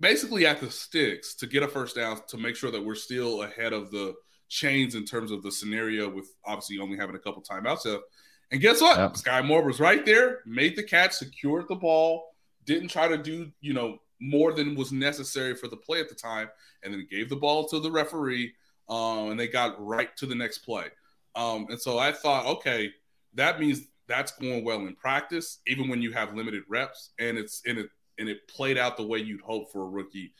[0.00, 3.42] Basically at the sticks to get a first down to make sure that we're still
[3.42, 4.14] ahead of the
[4.48, 8.04] chains in terms of the scenario with obviously only having a couple timeouts left.
[8.50, 8.98] And guess what?
[8.98, 9.16] Yep.
[9.16, 12.34] Sky Moore was right there, made the catch, secured the ball,
[12.64, 16.14] didn't try to do, you know, more than was necessary for the play at the
[16.14, 16.48] time,
[16.82, 18.52] and then gave the ball to the referee,
[18.88, 20.86] um, and they got right to the next play.
[21.34, 22.90] Um, and so I thought, okay,
[23.34, 27.60] that means that's going well in practice, even when you have limited reps, and it's
[27.64, 30.32] in it and it played out the way you'd hope for a rookie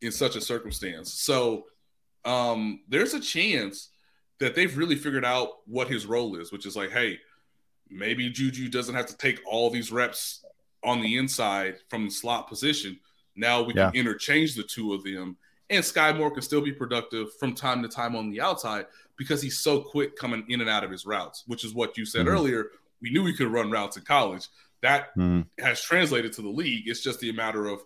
[0.00, 1.12] in such a circumstance.
[1.12, 1.64] So
[2.24, 3.90] um, there's a chance
[4.38, 7.18] that they've really figured out what his role is, which is like, hey,
[7.90, 10.44] maybe Juju doesn't have to take all these reps
[10.84, 12.98] on the inside from the slot position.
[13.34, 13.90] Now we yeah.
[13.90, 15.36] can interchange the two of them,
[15.68, 19.42] and Sky Moore can still be productive from time to time on the outside because
[19.42, 22.26] he's so quick coming in and out of his routes, which is what you said
[22.26, 22.34] mm-hmm.
[22.34, 22.70] earlier.
[23.00, 24.48] We knew he could run routes in college.
[24.82, 25.42] That mm-hmm.
[25.62, 26.84] has translated to the league.
[26.86, 27.80] It's just the matter of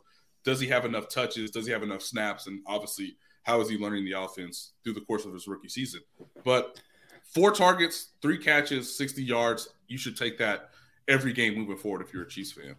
[0.44, 1.50] does he have enough touches?
[1.50, 2.46] Does he have enough snaps?
[2.46, 6.00] And obviously, how is he learning the offense through the course of his rookie season?
[6.44, 6.80] But
[7.34, 9.68] four targets, three catches, 60 yards.
[9.88, 10.70] You should take that
[11.08, 12.76] every game moving forward if you're a Chiefs fan.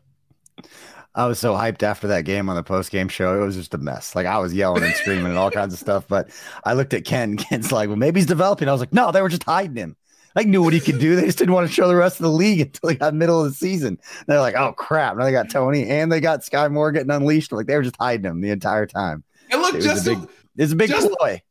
[1.13, 3.41] I was so hyped after that game on the post game show.
[3.41, 4.15] It was just a mess.
[4.15, 6.05] Like I was yelling and screaming and all kinds of stuff.
[6.07, 6.29] But
[6.63, 7.35] I looked at Ken.
[7.37, 8.69] Ken's like, well, maybe he's developing.
[8.69, 9.97] I was like, no, they were just hiding him.
[10.33, 11.17] I knew what he could do.
[11.17, 13.43] They just didn't want to show the rest of the league until he got middle
[13.43, 13.99] of the season.
[14.19, 15.17] And they're like, oh crap.
[15.17, 17.51] Now they got Toney and they got Sky Moore getting unleashed.
[17.51, 19.23] Like they were just hiding him the entire time.
[19.49, 21.41] And look, it Justin, it's a big Justin, ploy.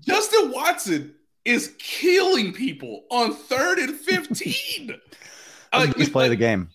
[0.00, 1.14] Justin Watson
[1.44, 4.90] is killing people on third and 15.
[5.72, 6.68] uh, the biggest play of the game.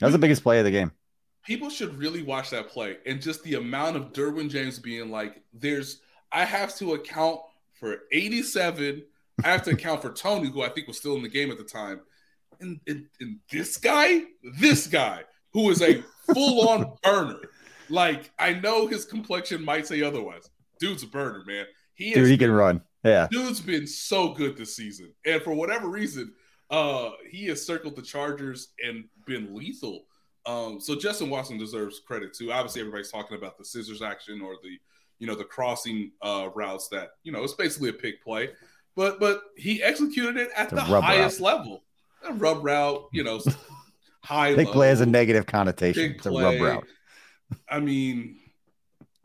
[0.00, 0.92] That was the biggest play of the game.
[1.44, 5.42] People should really watch that play and just the amount of Derwin James being like,
[5.52, 6.00] there's,
[6.32, 7.40] I have to account
[7.74, 9.02] for 87.
[9.42, 11.58] I have to account for Toney, who I think was still in the game at
[11.58, 12.00] the time.
[12.60, 14.22] And, and, and this guy,
[14.58, 16.02] this guy, who is a
[16.32, 17.40] full on burner.
[17.88, 20.48] Like, I know his complexion might say otherwise.
[20.78, 21.66] Dude's a burner, man.
[21.94, 22.82] He Dude, he can run.
[23.04, 23.28] Yeah.
[23.30, 25.12] Dude's been so good this season.
[25.24, 26.32] And for whatever reason,
[26.70, 30.04] uh, he has circled the Chargers and been lethal.
[30.46, 32.52] Um, so Justin Watson deserves credit too.
[32.52, 34.78] Obviously, everybody's talking about the scissors action or the,
[35.18, 38.50] you know, the crossing uh, routes that you know it's basically a pick play,
[38.96, 41.58] but but he executed it at the, the highest route.
[41.58, 41.84] level.
[42.28, 43.40] A rub route, you know,
[44.24, 44.54] high.
[44.54, 46.12] Pick play has a negative connotation.
[46.12, 46.86] It's a rub route.
[47.68, 48.38] I mean,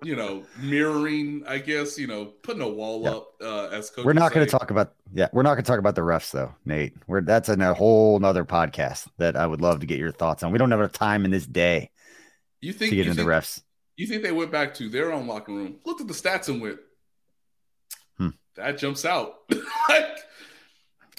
[0.05, 3.09] you know, mirroring, I guess, you know, putting a wall yeah.
[3.09, 4.05] up uh, as coach.
[4.05, 6.31] We're not going to talk about, yeah, we're not going to talk about the refs
[6.31, 6.93] though, Nate.
[7.07, 10.43] We're that's in a whole nother podcast that I would love to get your thoughts
[10.43, 10.51] on.
[10.51, 11.89] We don't have enough time in this day.
[12.61, 13.61] You think to get into think, refs?
[13.95, 16.61] You think they went back to their own locker room, looked at the stats, and
[16.61, 16.79] went,
[18.17, 18.29] hmm.
[18.55, 19.35] "That jumps out."
[19.89, 20.05] like,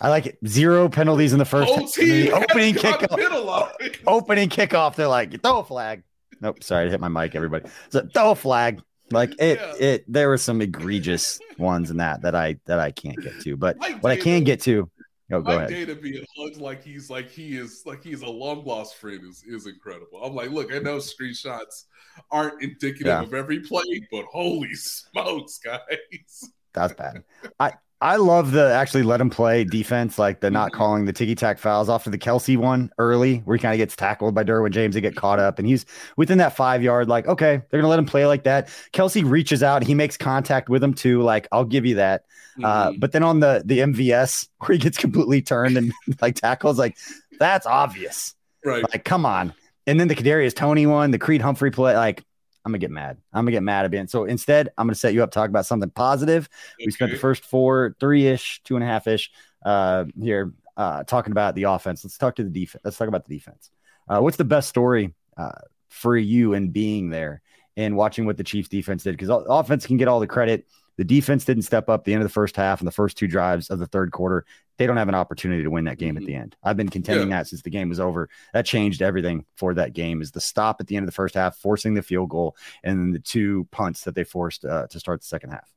[0.01, 0.39] I like it.
[0.47, 4.03] Zero penalties in the first opening kickoff.
[4.07, 6.03] Opening kickoff, they're like, throw a flag.
[6.41, 7.69] Nope, sorry, I hit my mic, everybody.
[7.91, 8.83] So throw a flag.
[9.11, 9.75] Like it, yeah.
[9.87, 10.05] it.
[10.13, 13.79] There were some egregious ones in that that I that I can't get to, but
[13.79, 14.91] Mike what I can get to.
[15.33, 15.71] Oh, go Mike ahead.
[15.71, 19.45] Data being hugged like he's like he is like he's a long lost friend is
[19.47, 20.23] is incredible.
[20.23, 21.85] I'm like, look, I know screenshots
[22.33, 23.23] aren't indicative yeah.
[23.23, 26.51] of every play, but holy smokes, guys.
[26.73, 27.23] That's bad.
[27.61, 30.79] I I love the actually let him play defense, like the not mm-hmm.
[30.79, 33.79] calling the ticky tack fouls off after the Kelce one early, where he kind of
[33.79, 35.87] gets tackled by Derwin James and get caught up, and he's
[36.19, 37.09] within that five yard.
[37.09, 38.69] Like, okay, they're gonna let him play like that.
[38.93, 41.23] Kelce reaches out, he makes contact with him too.
[41.23, 42.25] Like, I'll give you that.
[42.59, 42.65] Uh, mm-hmm.
[42.65, 46.79] Uh, but then on the the MVS where he gets completely turned and like tackles,
[46.79, 46.99] like
[47.39, 48.35] that's obvious.
[48.63, 48.83] Right.
[48.83, 49.55] Like, come on.
[49.87, 52.25] And then the Kadarius Toney one, the Creed Humphrey play, like
[52.67, 53.19] I'm gonna get mad.
[53.33, 54.09] I'm gonna get mad again.
[54.09, 56.49] So instead, I'm gonna set you up talk about something positive.
[56.85, 59.31] We spent the first four, three ish, two and a half ish
[59.65, 62.05] uh, here uh, talking about the offense.
[62.05, 62.83] Let's talk to the defense.
[62.85, 63.71] Let's talk about the defense.
[64.09, 65.53] Uh, what's the best story uh,
[65.91, 67.41] for you in being there
[67.77, 69.17] and watching what the Chiefs defense did?
[69.17, 70.67] Because offense can get all the credit.
[70.97, 73.27] The defense didn't step up the end of the first half and the first two
[73.27, 74.47] drives of the third quarter.
[74.79, 76.25] They don't have an opportunity to win that game mm-hmm.
[76.25, 76.57] at the end.
[76.63, 77.39] I've been contending yeah.
[77.39, 78.29] that since the game was over.
[78.53, 80.23] That changed everything for that game.
[80.23, 82.99] Is the stop at the end of the first half, forcing the field goal, and
[82.99, 85.71] then the two punts that they forced uh, to start the second half.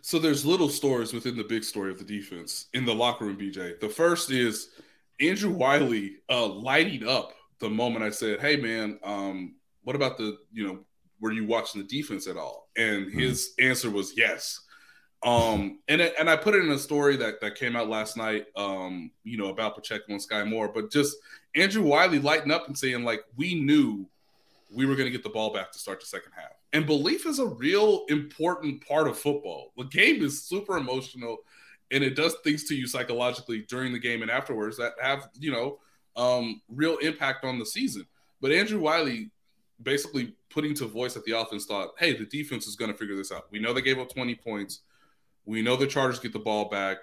[0.00, 3.36] So there's little stories within the big story of the defense in the locker room.
[3.36, 4.68] BJ, the first is
[5.20, 10.38] Andrew Wylie uh, lighting up the moment I said, "Hey man, um, what about the
[10.52, 10.78] you know
[11.20, 13.18] were you watching the defense at all?" And mm-hmm.
[13.18, 13.70] his mm-hmm.
[13.70, 14.60] answer was yes.
[15.22, 18.16] Um, and it, and I put it in a story that that came out last
[18.16, 18.46] night.
[18.54, 21.16] Um, you know about Pacheco and Skyy Moore, but just
[21.54, 24.06] Andrew Wylie lighting up and saying like we knew
[24.70, 26.52] we were going to get the ball back to start the second half.
[26.72, 29.72] And belief is a real important part of football.
[29.76, 31.38] The game is super emotional,
[31.90, 35.50] and it does things to you psychologically during the game and afterwards that have you
[35.50, 35.78] know
[36.16, 38.06] um, real impact on the season.
[38.40, 39.30] But Andrew Wylie
[39.82, 43.16] basically putting to voice that the offense thought, hey, the defense is going to figure
[43.16, 43.46] this out.
[43.50, 44.80] We know they gave up 20 points.
[45.44, 46.98] We know the Chargers get the ball back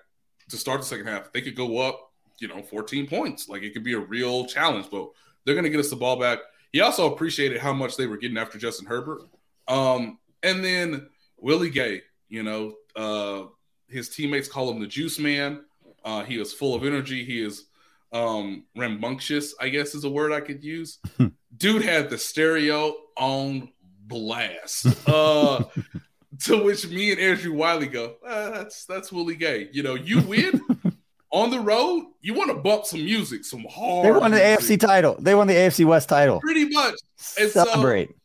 [0.50, 1.32] to start the second half.
[1.32, 3.48] They could go up, you know, 14 points.
[3.48, 5.10] Like it could be a real challenge, but
[5.46, 6.40] they're going to get us the ball back.
[6.72, 9.22] He also appreciated how much they were getting after Justin Herbert.
[9.68, 11.08] Um, and then
[11.38, 13.44] Willie Gay, you know, uh,
[13.88, 15.64] his teammates call him the juice man.
[16.04, 17.24] Uh, he is full of energy.
[17.24, 17.66] He is
[18.13, 20.99] um, rambunctious, I guess is a word I could use.
[21.58, 23.69] Dude had the stereo on
[24.08, 24.88] blast.
[25.08, 25.63] Uh,
[26.43, 29.69] to which me and Andrew Wylie go, ah, that's that's Willie Gay.
[29.71, 30.62] You know, you win
[31.32, 34.06] on the road, you want to bump some music, some hard.
[34.06, 34.80] They won the music.
[34.80, 35.15] AFC title.
[35.19, 36.39] They won the AFC West title.
[36.39, 36.95] Pretty much.
[37.39, 38.15] And Celebrate so,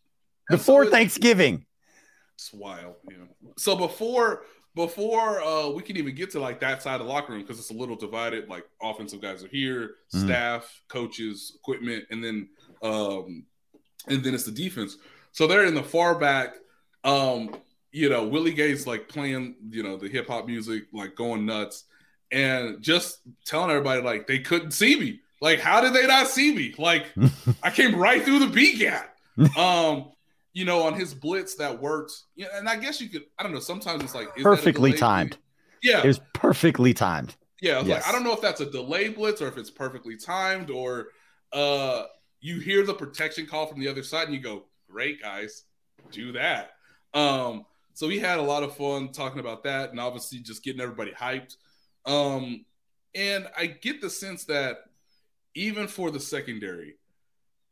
[0.51, 1.65] before so Thanksgiving.
[2.35, 2.95] It's wild.
[3.11, 3.17] Yeah.
[3.57, 4.45] So before
[4.79, 7.59] before uh, we can even get to like that side of the locker room because
[7.59, 8.49] it's a little divided.
[8.49, 10.25] Like offensive guys are here, mm-hmm.
[10.25, 12.49] staff, coaches, equipment, and then
[12.81, 13.45] um,
[14.07, 14.97] and then it's the defense.
[15.33, 16.55] So they're in the far back.
[17.03, 17.57] Um,
[17.91, 21.83] you know, Willie Gates like playing, you know, the hip hop music, like going nuts,
[22.31, 25.19] and just telling everybody like they couldn't see me.
[25.41, 26.73] Like, how did they not see me?
[26.79, 27.07] Like,
[27.65, 29.13] I came right through the B gap.
[29.57, 30.11] Um,
[30.59, 32.13] you know, on his blitz that worked.
[32.35, 33.23] Yeah, and I guess you could.
[33.39, 33.61] I don't know.
[33.61, 35.39] Sometimes it's like perfectly timed.
[35.85, 37.37] Yeah, it was perfectly timed.
[37.61, 37.89] Yeah, yes.
[37.89, 41.09] like I don't know if that's a delay blitz or if it's perfectly timed or
[41.53, 42.05] uh
[42.41, 45.63] you hear the protection call from the other side and you go, "Great guys,
[46.11, 46.73] do that."
[47.15, 47.65] Um,
[47.95, 51.13] so we had a lot of fun talking about that, and obviously just getting everybody
[51.13, 51.55] hyped.
[52.05, 52.65] Um,
[53.15, 54.79] and I get the sense that
[55.55, 56.97] even for the secondary,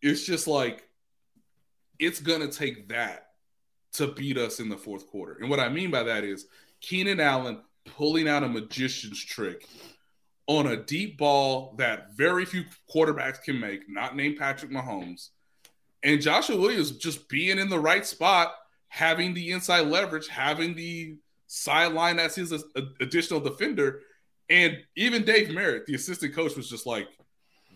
[0.02, 0.88] it's just like
[1.98, 3.28] it's gonna take that
[3.94, 5.38] to beat us in the fourth quarter.
[5.40, 6.46] And what I mean by that is
[6.80, 9.66] Keenan Allen pulling out a magician's trick
[10.48, 15.30] on a deep ball that very few quarterbacks can make, not named Patrick Mahomes,
[16.02, 18.54] and Joshua Williams just being in the right spot,
[18.88, 21.16] having the inside leverage, having the
[21.46, 22.52] sideline as his
[23.00, 24.02] additional defender,
[24.48, 27.08] And even Dave Merritt, the assistant coach, was just like,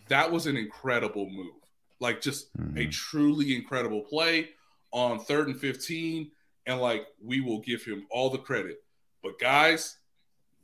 [0.09, 1.55] that was an incredible move.
[2.01, 2.79] Like, just mm-hmm.
[2.79, 4.51] a truly incredible play
[4.93, 6.31] on third and 15.
[6.67, 8.83] And like, we will give him all the credit.
[9.23, 9.97] But guys,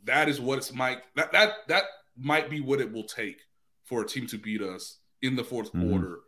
[0.04, 1.84] that is what it's might that that that
[2.16, 3.40] might be what it will take
[3.84, 5.90] for a team to beat us in the 4th mm-hmm.
[5.90, 6.18] quarter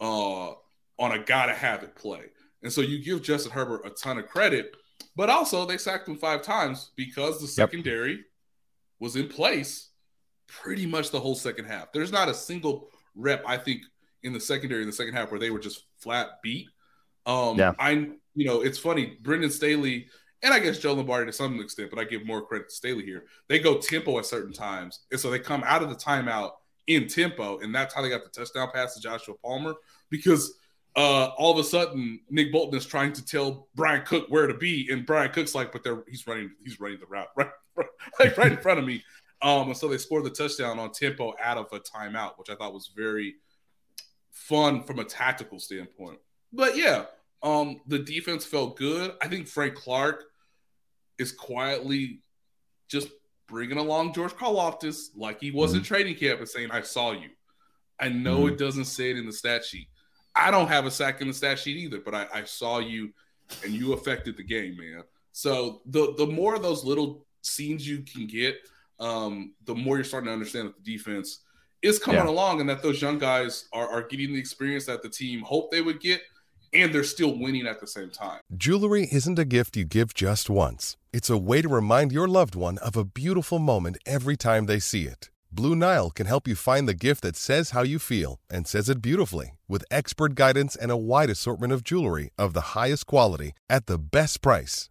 [0.00, 0.50] uh
[0.98, 2.24] on a gotta have it play.
[2.62, 4.74] And so you give Justin Herbert a ton of credit,
[5.14, 8.20] but also they sacked him five times because the secondary yep.
[8.98, 9.90] was in place
[10.46, 11.92] pretty much the whole second half.
[11.92, 13.82] There's not a single rep, I think,
[14.22, 16.68] in the secondary in the second half where they were just flat beat.
[17.26, 17.72] Um, yeah.
[17.78, 19.18] I, you know, it's funny.
[19.22, 20.08] Brandon Staley
[20.42, 23.04] and I guess Joe Lombardi to some extent, but I give more credit to Staley
[23.04, 23.24] here.
[23.48, 26.52] They go tempo at certain times, and so they come out of the timeout
[26.86, 29.74] in tempo, and that's how they got the touchdown pass to Joshua Palmer
[30.10, 30.56] because
[30.94, 34.54] uh, all of a sudden Nick Bolton is trying to tell Bryan Cook where to
[34.54, 37.50] be, and Bryan Cook's like, but they're he's running he's running the route right
[38.20, 39.02] right, right in front of me.
[39.42, 42.54] Um, and so they scored the touchdown on tempo out of a timeout, which I
[42.54, 43.34] thought was very
[44.36, 46.18] fun from a tactical standpoint.
[46.52, 47.06] But yeah,
[47.42, 49.12] um, the defense felt good.
[49.22, 50.24] I think Frank Clark
[51.18, 52.22] is quietly
[52.88, 53.08] just
[53.48, 55.78] bringing along George Karlaftis like he was mm-hmm.
[55.78, 57.30] in training camp and saying, "I saw you."
[57.98, 58.54] I know mm-hmm.
[58.54, 59.88] it doesn't say it in the stat sheet,
[60.36, 63.10] I don't have a sack in the stat sheet either, but I, I saw you
[63.64, 65.02] and you affected the game, man.
[65.32, 68.56] So the the more of those little scenes you can get,
[69.00, 71.40] um, the more you're starting to understand that the defense
[71.82, 72.30] is coming yeah.
[72.30, 75.72] along and that those young guys are, are getting the experience that the team hoped
[75.72, 76.22] they would get,
[76.72, 78.40] and they're still winning at the same time.
[78.56, 80.96] Jewelry isn't a gift you give just once.
[81.12, 84.78] It's a way to remind your loved one of a beautiful moment every time they
[84.78, 85.30] see it.
[85.52, 88.90] Blue Nile can help you find the gift that says how you feel and says
[88.90, 93.52] it beautifully with expert guidance and a wide assortment of jewelry of the highest quality
[93.70, 94.90] at the best price.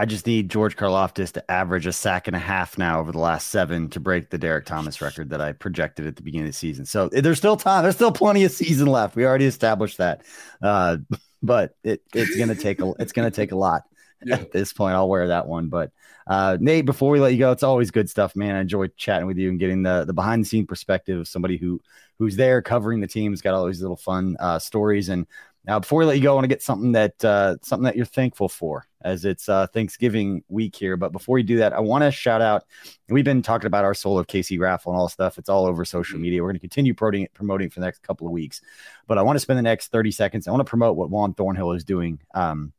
[0.00, 3.18] I just need George Karlaftis to average a sack and a half now over the
[3.18, 6.54] last seven to break the Derrick Thomas record that I projected at the beginning of
[6.54, 6.86] the season.
[6.86, 7.82] So eh, there's still time.
[7.82, 9.14] There's still plenty of season left.
[9.14, 10.22] We already established that.
[10.62, 10.96] Uh,
[11.42, 13.82] but it, it's gonna take a it's gonna take a lot
[14.24, 14.36] yeah.
[14.36, 14.94] at this point.
[14.94, 15.68] I'll wear that one.
[15.68, 15.92] But
[16.26, 18.56] uh, Nate, before we let you go, it's always good stuff, man.
[18.56, 21.58] I enjoy chatting with you and getting the the behind the scene perspective of somebody
[21.58, 21.78] who
[22.18, 25.10] who's there covering the team's got all these little fun uh, stories.
[25.10, 25.26] And
[25.66, 27.94] now, before we let you go, I want to get something that uh, something that
[27.94, 30.96] you're thankful for as it's uh, Thanksgiving week here.
[30.96, 32.64] But before we do that, I want to shout out.
[33.10, 35.36] We've been talking about our Soul of KC raffle and all stuff.
[35.36, 36.22] It's all over social mm-hmm.
[36.22, 36.42] media.
[36.42, 38.62] We're going to continue promoting it, promoting for the next couple of weeks.
[39.06, 40.48] But I want to spend the next 30 seconds.
[40.48, 42.20] I want to promote what Juan Thornhill is doing.
[42.34, 42.72] Um,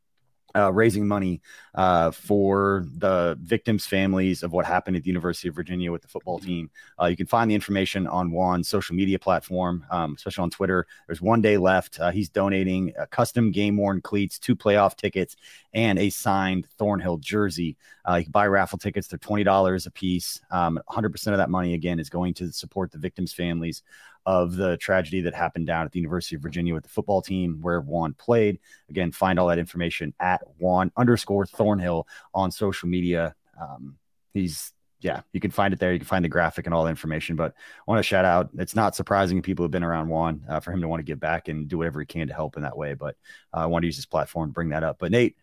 [0.56, 1.42] uh, raising money
[1.76, 6.08] uh, for the victims' families of what happened at the University of Virginia with the
[6.08, 6.48] football mm-hmm.
[6.48, 6.70] team.
[7.02, 10.88] Uh, you can find the information on Juan's social media platform, um, especially on Twitter.
[11.08, 12.00] There's one day left.
[12.00, 15.36] Uh, he's donating custom game worn cleats, two playoff tickets,
[15.74, 17.78] and a signed Thornhill jersey.
[18.08, 20.40] Uh, you can buy raffle tickets; they're twenty dollars a piece.
[20.52, 23.84] Um, 100% of that money again is going to support the victims' families
[24.26, 27.60] of the tragedy that happened down at the University of Virginia with the football team
[27.62, 28.60] where Juan played.
[28.90, 33.36] Again, find all that information at Juan underscore Thornhill on social media.
[33.60, 33.98] Um,
[34.34, 35.92] he's yeah, you can find it there.
[35.92, 37.36] You can find the graphic and all the information.
[37.36, 38.50] But I want to shout out.
[38.58, 41.20] It's not surprising people have been around Juan uh, for him to want to give
[41.20, 42.94] back and do whatever he can to help in that way.
[42.94, 43.16] But
[43.54, 44.98] uh, I want to use this platform to bring that up.
[45.00, 45.38] But Nate,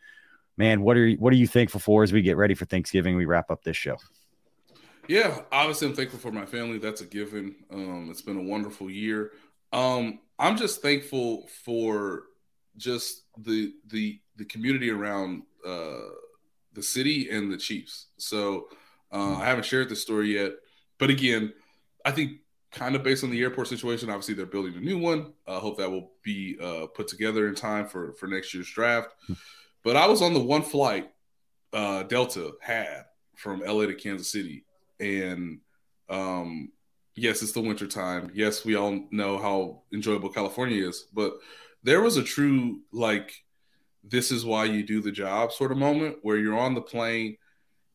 [0.59, 3.17] man, what are you, what are you thankful for as we get ready for Thanksgiving?
[3.17, 3.97] We wrap up this show.
[5.07, 6.77] Yeah, obviously, I'm thankful for my family.
[6.77, 7.55] That's a given.
[7.73, 9.33] Um, it's been a wonderful year.
[9.73, 12.25] Um, I'm just thankful for
[12.77, 16.11] just the the the community around uh,
[16.75, 18.09] the city and the Chiefs.
[18.19, 18.69] So
[19.11, 20.53] uh, I haven't shared this story yet,
[20.99, 21.55] but again,
[22.05, 22.41] I think
[22.71, 24.11] kind of based on the airport situation.
[24.11, 25.33] Obviously, they're building a new one.
[25.47, 28.71] I uh, hope that will be uh, put together in time for for next year's
[28.71, 29.15] draft.
[29.89, 31.11] But I was on the one flight
[31.73, 34.67] uh, Delta had from LA to Kansas City
[35.01, 35.61] and
[36.11, 36.73] um,
[37.15, 38.31] yes, it's the winter time.
[38.35, 41.39] Yes, we all know how enjoyable California is, but
[41.85, 43.33] there was a true like
[44.05, 47.39] this is why you do the job sort of moment where you're on the plane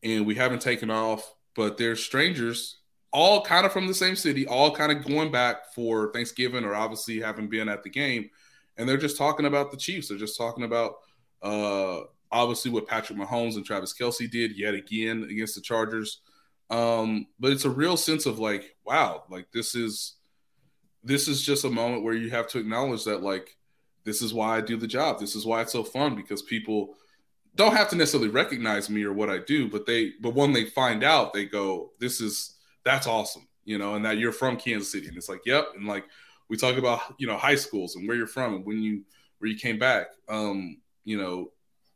[0.02, 2.78] and we haven't taken off, but there's strangers
[3.12, 6.74] all kind of from the same city, all kind of going back for Thanksgiving or
[6.74, 8.30] obviously having been at the game.
[8.76, 10.08] And they're just talking about the Chiefs.
[10.08, 10.96] They're just talking about
[11.44, 12.00] uh,
[12.32, 16.20] obviously what Patrick Mahomes and Travis Kelce did yet again against the Chargers.
[16.70, 20.14] Um, but it's a real sense of like, wow, like this is
[21.04, 23.56] this is just a moment where you have to acknowledge that like
[24.04, 25.20] this is why I do the job.
[25.20, 26.96] This is why it's so fun because people
[27.54, 30.64] don't have to necessarily recognize me or what I do, but they but when they
[30.64, 34.90] find out, they go, This is that's awesome, you know, and that you're from Kansas
[34.90, 35.08] City.
[35.08, 35.68] And it's like, yep.
[35.76, 36.04] And like
[36.48, 39.04] we talk about, you know, high schools and where you're from and when you
[39.38, 40.06] where you came back.
[40.28, 41.52] Um, you know,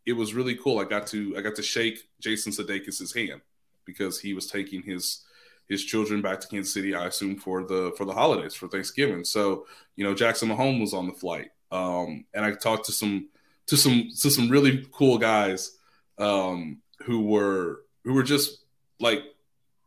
[0.07, 0.79] it was really cool.
[0.79, 3.41] I got to I got to shake Jason Sudeikis's hand
[3.85, 5.25] because he was taking his
[5.69, 9.25] his children back to Kansas City, I assume for the for the holidays for Thanksgiving.
[9.25, 11.51] So, you know, Jackson Mahomes was on the flight.
[11.71, 13.29] Um, and I talked to some
[13.67, 15.77] to some to some really cool guys
[16.17, 18.65] um, who were who were just
[18.99, 19.21] like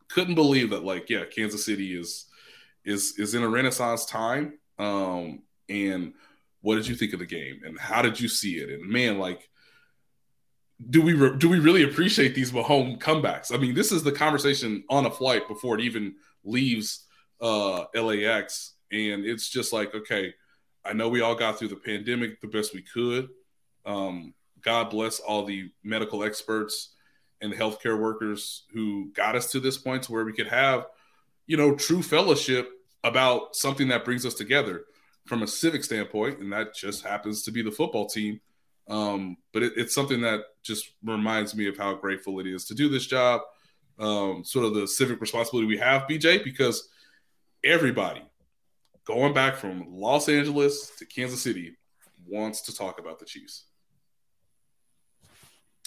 [0.07, 2.25] couldn't believe that like yeah Kansas City is
[2.85, 6.13] is is in a renaissance time um, and
[6.61, 7.61] what did you think of the game?
[7.65, 8.69] And how did you see it?
[8.69, 9.49] And man like
[10.89, 13.53] do we re- do we really appreciate these Mahomes comebacks?
[13.53, 17.05] I mean this is the conversation on a flight before it even leaves
[17.39, 20.33] uh, LAX and it's just like okay
[20.83, 23.29] I know we all got through the pandemic the best we could.
[23.85, 26.93] Um, God bless all the medical experts
[27.41, 30.85] and the healthcare workers who got us to this point to where we could have,
[31.47, 32.71] you know, true fellowship
[33.03, 34.85] about something that brings us together
[35.31, 38.41] from a civic standpoint, and that just happens to be the football team.
[38.89, 42.73] Um, but it, it's something that just reminds me of how grateful it is to
[42.73, 43.39] do this job,
[43.97, 46.89] um, sort of the civic responsibility we have, BJ, because
[47.63, 48.21] everybody
[49.05, 51.77] going back from Los Angeles to Kansas City
[52.27, 53.67] wants to talk about the Chiefs.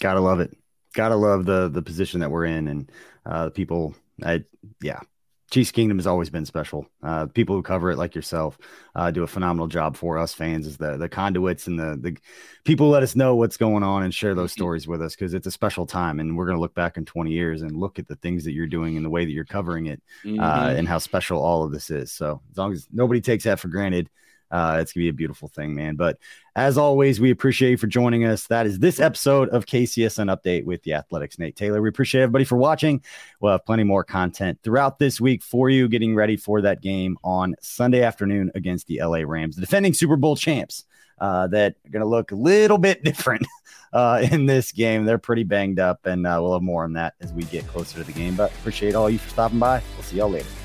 [0.01, 0.57] Gotta love it.
[0.95, 2.91] Gotta love the the position that we're in, and
[3.27, 3.93] uh, the people.
[4.23, 4.43] I
[4.81, 5.01] yeah,
[5.51, 6.87] Chiefs Kingdom has always been special.
[7.03, 8.57] Uh, people who cover it, like yourself,
[8.95, 12.17] uh, do a phenomenal job for us fans as the the conduits and the the
[12.63, 14.61] people let us know what's going on and share those mm-hmm.
[14.61, 17.05] stories with us because it's a special time, and we're going to look back in
[17.05, 19.45] 20 years and look at the things that you're doing and the way that you're
[19.45, 20.39] covering it, uh, mm-hmm.
[20.39, 22.11] uh, and how special all of this is.
[22.11, 24.09] So as long as nobody takes that for granted,
[24.51, 25.95] uh, it's gonna be a beautiful thing, man.
[25.95, 26.17] But
[26.55, 28.47] as always, we appreciate you for joining us.
[28.47, 31.81] That is this episode of KCSN Update with the Athletic's Nate Taylor.
[31.81, 33.03] We appreciate everybody for watching.
[33.39, 37.17] We'll have plenty more content throughout this week for you, getting ready for that game
[37.23, 40.85] on Sunday afternoon against the LA Rams, the defending Super Bowl champs.
[41.17, 43.47] Uh, that are going to look a little bit different
[43.93, 45.05] uh, in this game.
[45.05, 47.99] They're pretty banged up, and uh, we'll have more on that as we get closer
[47.99, 48.35] to the game.
[48.35, 49.81] But appreciate all you for stopping by.
[49.95, 50.64] We'll see y'all later.